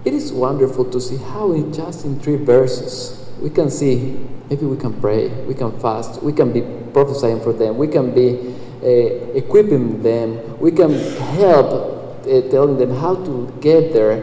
it 0.03 0.13
is 0.13 0.33
wonderful 0.33 0.85
to 0.91 0.99
see 0.99 1.17
how 1.17 1.53
in 1.53 1.73
just 1.73 2.05
in 2.05 2.19
three 2.19 2.35
verses 2.35 3.27
we 3.41 3.49
can 3.49 3.69
see 3.69 4.19
maybe 4.49 4.65
we 4.65 4.77
can 4.77 4.99
pray, 4.99 5.29
we 5.45 5.53
can 5.55 5.71
fast, 5.79 6.21
we 6.21 6.33
can 6.33 6.51
be 6.51 6.61
prophesying 6.91 7.39
for 7.39 7.53
them, 7.53 7.77
we 7.77 7.87
can 7.87 8.13
be 8.13 8.53
uh, 8.83 8.87
equipping 9.35 10.03
them, 10.03 10.59
we 10.59 10.71
can 10.71 10.93
help 11.39 12.25
uh, 12.27 12.41
telling 12.49 12.77
them 12.77 12.93
how 12.97 13.15
to 13.15 13.51
get 13.61 13.93
there. 13.93 14.21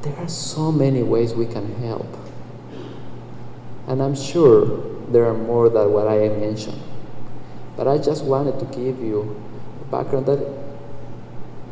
There 0.00 0.16
are 0.16 0.28
so 0.28 0.72
many 0.72 1.02
ways 1.02 1.34
we 1.34 1.46
can 1.46 1.74
help. 1.76 2.08
And 3.86 4.02
I'm 4.02 4.16
sure 4.16 4.91
there 5.12 5.26
are 5.26 5.34
more 5.34 5.68
than 5.68 5.92
what 5.92 6.08
I 6.08 6.28
mentioned. 6.28 6.80
But 7.76 7.88
I 7.88 7.98
just 7.98 8.24
wanted 8.24 8.58
to 8.58 8.66
give 8.66 9.00
you 9.00 9.40
a 9.80 9.84
background 9.90 10.26
that 10.26 10.40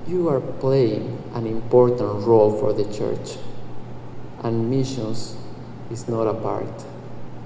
you 0.06 0.28
are 0.28 0.40
playing 0.40 1.22
an 1.34 1.46
important 1.46 2.26
role 2.26 2.58
for 2.58 2.72
the 2.72 2.84
church. 2.92 3.38
And 4.42 4.70
missions 4.70 5.36
is 5.90 6.08
not 6.08 6.26
a 6.26 6.34
part. 6.34 6.84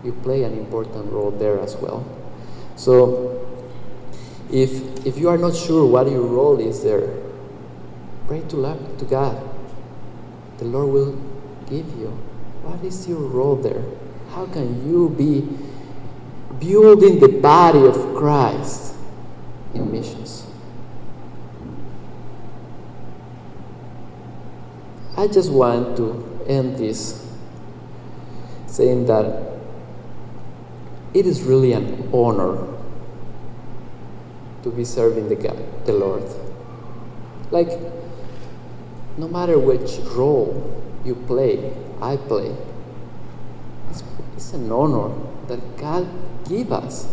You 0.05 0.13
play 0.13 0.45
an 0.45 0.57
important 0.57 1.13
role 1.13 1.31
there 1.31 1.59
as 1.61 1.77
well. 1.77 2.07
So 2.77 3.41
if 4.51 5.05
if 5.07 5.19
you 5.19 5.29
are 5.29 5.39
not 5.39 5.57
sure 5.57 5.87
what 5.87 6.11
your 6.11 6.23
role 6.23 6.61
is 6.61 6.83
there, 6.83 7.09
pray 8.27 8.43
to, 8.49 8.57
to 8.99 9.05
God. 9.05 9.37
The 10.59 10.65
Lord 10.65 10.93
will 10.93 11.13
give 11.67 11.89
you. 11.99 12.09
What 12.63 12.85
is 12.85 13.09
your 13.09 13.21
role 13.21 13.57
there? 13.57 13.83
How 14.31 14.47
can 14.47 14.89
you 14.89 15.11
be 15.11 15.47
building 16.61 17.21
the 17.21 17.29
body 17.29 17.85
of 17.85 17.95
Christ 18.17 18.95
in 19.75 19.91
missions? 19.91 20.47
I 25.17 25.29
just 25.29 25.53
want 25.53 25.97
to 25.97 26.45
end 26.47 26.77
this 26.77 27.25
saying 28.67 29.07
that 29.07 29.55
it 31.15 31.27
is 31.27 31.43
really 31.43 31.73
an 31.73 32.11
honor 32.13 32.67
to 34.65 34.71
be 34.71 34.85
serving 34.85 35.29
the 35.29 35.37
God, 35.37 35.87
the 35.87 35.93
Lord. 35.93 36.25
Like, 37.53 37.69
no 39.17 39.29
matter 39.29 39.59
which 39.59 39.99
role 40.17 40.83
you 41.05 41.15
play, 41.15 41.73
I 42.01 42.17
play, 42.17 42.57
it's, 43.91 44.03
it's 44.35 44.53
an 44.55 44.73
honor 44.73 45.15
that 45.47 45.77
God 45.77 46.09
give 46.49 46.73
us. 46.73 47.09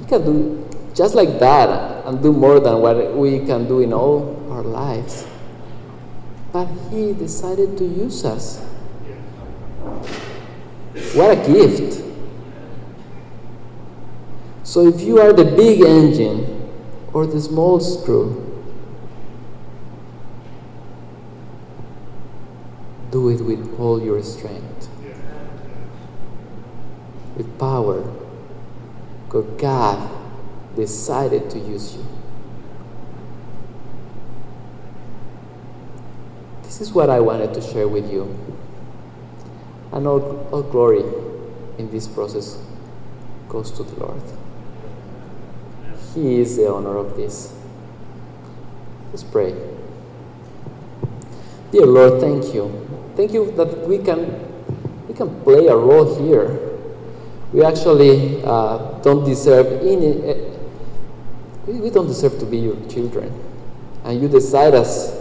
He 0.00 0.06
can 0.06 0.24
do 0.24 0.68
just 0.94 1.14
like 1.14 1.38
that 1.38 2.06
and 2.06 2.22
do 2.22 2.32
more 2.32 2.60
than 2.60 2.80
what 2.80 3.14
we 3.14 3.44
can 3.46 3.68
do 3.68 3.80
in 3.80 3.92
all 3.92 4.36
our 4.50 4.62
lives. 4.62 5.26
But 6.52 6.66
He 6.90 7.12
decided 7.12 7.76
to 7.78 7.84
use 7.84 8.24
us. 8.24 8.58
What 11.14 11.38
a 11.38 11.46
gift! 11.46 12.02
So 14.64 14.86
if 14.86 15.00
you 15.00 15.18
are 15.18 15.32
the 15.32 15.44
big 15.44 15.80
engine 15.80 16.70
or 17.12 17.26
the 17.26 17.40
small 17.40 17.80
screw, 17.80 18.44
do 23.10 23.30
it 23.30 23.40
with 23.40 23.78
all 23.80 24.02
your 24.02 24.22
strength, 24.22 24.88
with 27.38 27.58
power, 27.58 28.02
because 29.24 29.46
God 29.58 30.10
decided 30.76 31.48
to 31.50 31.58
use 31.58 31.94
you. 31.94 32.04
This 36.64 36.82
is 36.82 36.92
what 36.92 37.08
I 37.08 37.20
wanted 37.20 37.54
to 37.54 37.62
share 37.62 37.88
with 37.88 38.12
you. 38.12 38.38
And 39.92 40.06
all, 40.06 40.46
all 40.52 40.62
glory 40.62 41.02
in 41.78 41.90
this 41.90 42.06
process 42.06 42.58
goes 43.48 43.70
to 43.72 43.82
the 43.82 43.98
Lord. 44.04 44.22
He 46.14 46.40
is 46.40 46.56
the 46.56 46.66
owner 46.66 46.96
of 46.96 47.16
this. 47.16 47.54
Let's 49.10 49.24
pray. 49.24 49.54
Dear 51.72 51.86
Lord, 51.86 52.20
thank 52.20 52.52
you. 52.52 52.86
Thank 53.16 53.32
you 53.32 53.50
that 53.52 53.88
we 53.88 53.98
can 53.98 54.46
we 55.08 55.14
can 55.14 55.42
play 55.42 55.66
a 55.66 55.76
role 55.76 56.22
here. 56.22 56.67
We 57.52 57.64
actually 57.64 58.42
uh, 58.44 59.00
don't 59.00 59.24
deserve 59.24 59.80
any. 59.82 60.30
Uh, 60.30 60.34
we 61.66 61.90
don't 61.90 62.06
deserve 62.06 62.38
to 62.40 62.46
be 62.46 62.58
your 62.58 62.76
children, 62.88 63.32
and 64.04 64.20
you 64.20 64.28
decide 64.28 64.74
us. 64.74 65.16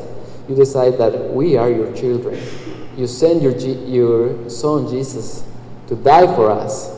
You 0.47 0.55
decide 0.55 0.97
that 0.97 1.33
we 1.33 1.57
are 1.57 1.69
your 1.69 1.93
children. 1.95 2.39
You 2.97 3.07
send 3.07 3.41
your 3.41 3.55
your 3.57 4.49
son 4.49 4.89
Jesus 4.89 5.43
to 5.87 5.95
die 5.95 6.27
for 6.35 6.51
us. 6.51 6.93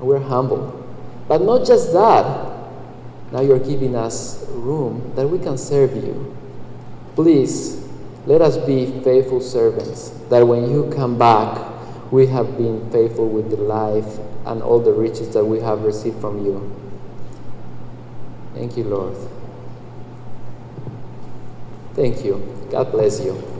We're 0.00 0.20
humble. 0.20 0.74
But 1.28 1.42
not 1.42 1.66
just 1.66 1.92
that, 1.92 2.24
now 3.32 3.40
you're 3.40 3.58
giving 3.58 3.94
us 3.96 4.46
room 4.50 5.12
that 5.14 5.26
we 5.28 5.38
can 5.38 5.58
serve 5.58 5.94
you. 5.94 6.34
Please, 7.14 7.86
let 8.26 8.40
us 8.40 8.56
be 8.56 8.86
faithful 9.02 9.40
servants, 9.40 10.10
that 10.30 10.46
when 10.46 10.70
you 10.70 10.90
come 10.94 11.18
back, 11.18 11.77
we 12.10 12.26
have 12.26 12.56
been 12.56 12.90
faithful 12.90 13.28
with 13.28 13.50
the 13.50 13.56
life 13.56 14.18
and 14.46 14.62
all 14.62 14.80
the 14.80 14.92
riches 14.92 15.34
that 15.34 15.44
we 15.44 15.60
have 15.60 15.82
received 15.82 16.20
from 16.20 16.44
you. 16.44 16.74
Thank 18.54 18.76
you, 18.76 18.84
Lord. 18.84 19.16
Thank 21.94 22.24
you. 22.24 22.42
God 22.70 22.90
bless 22.92 23.20
you. 23.20 23.57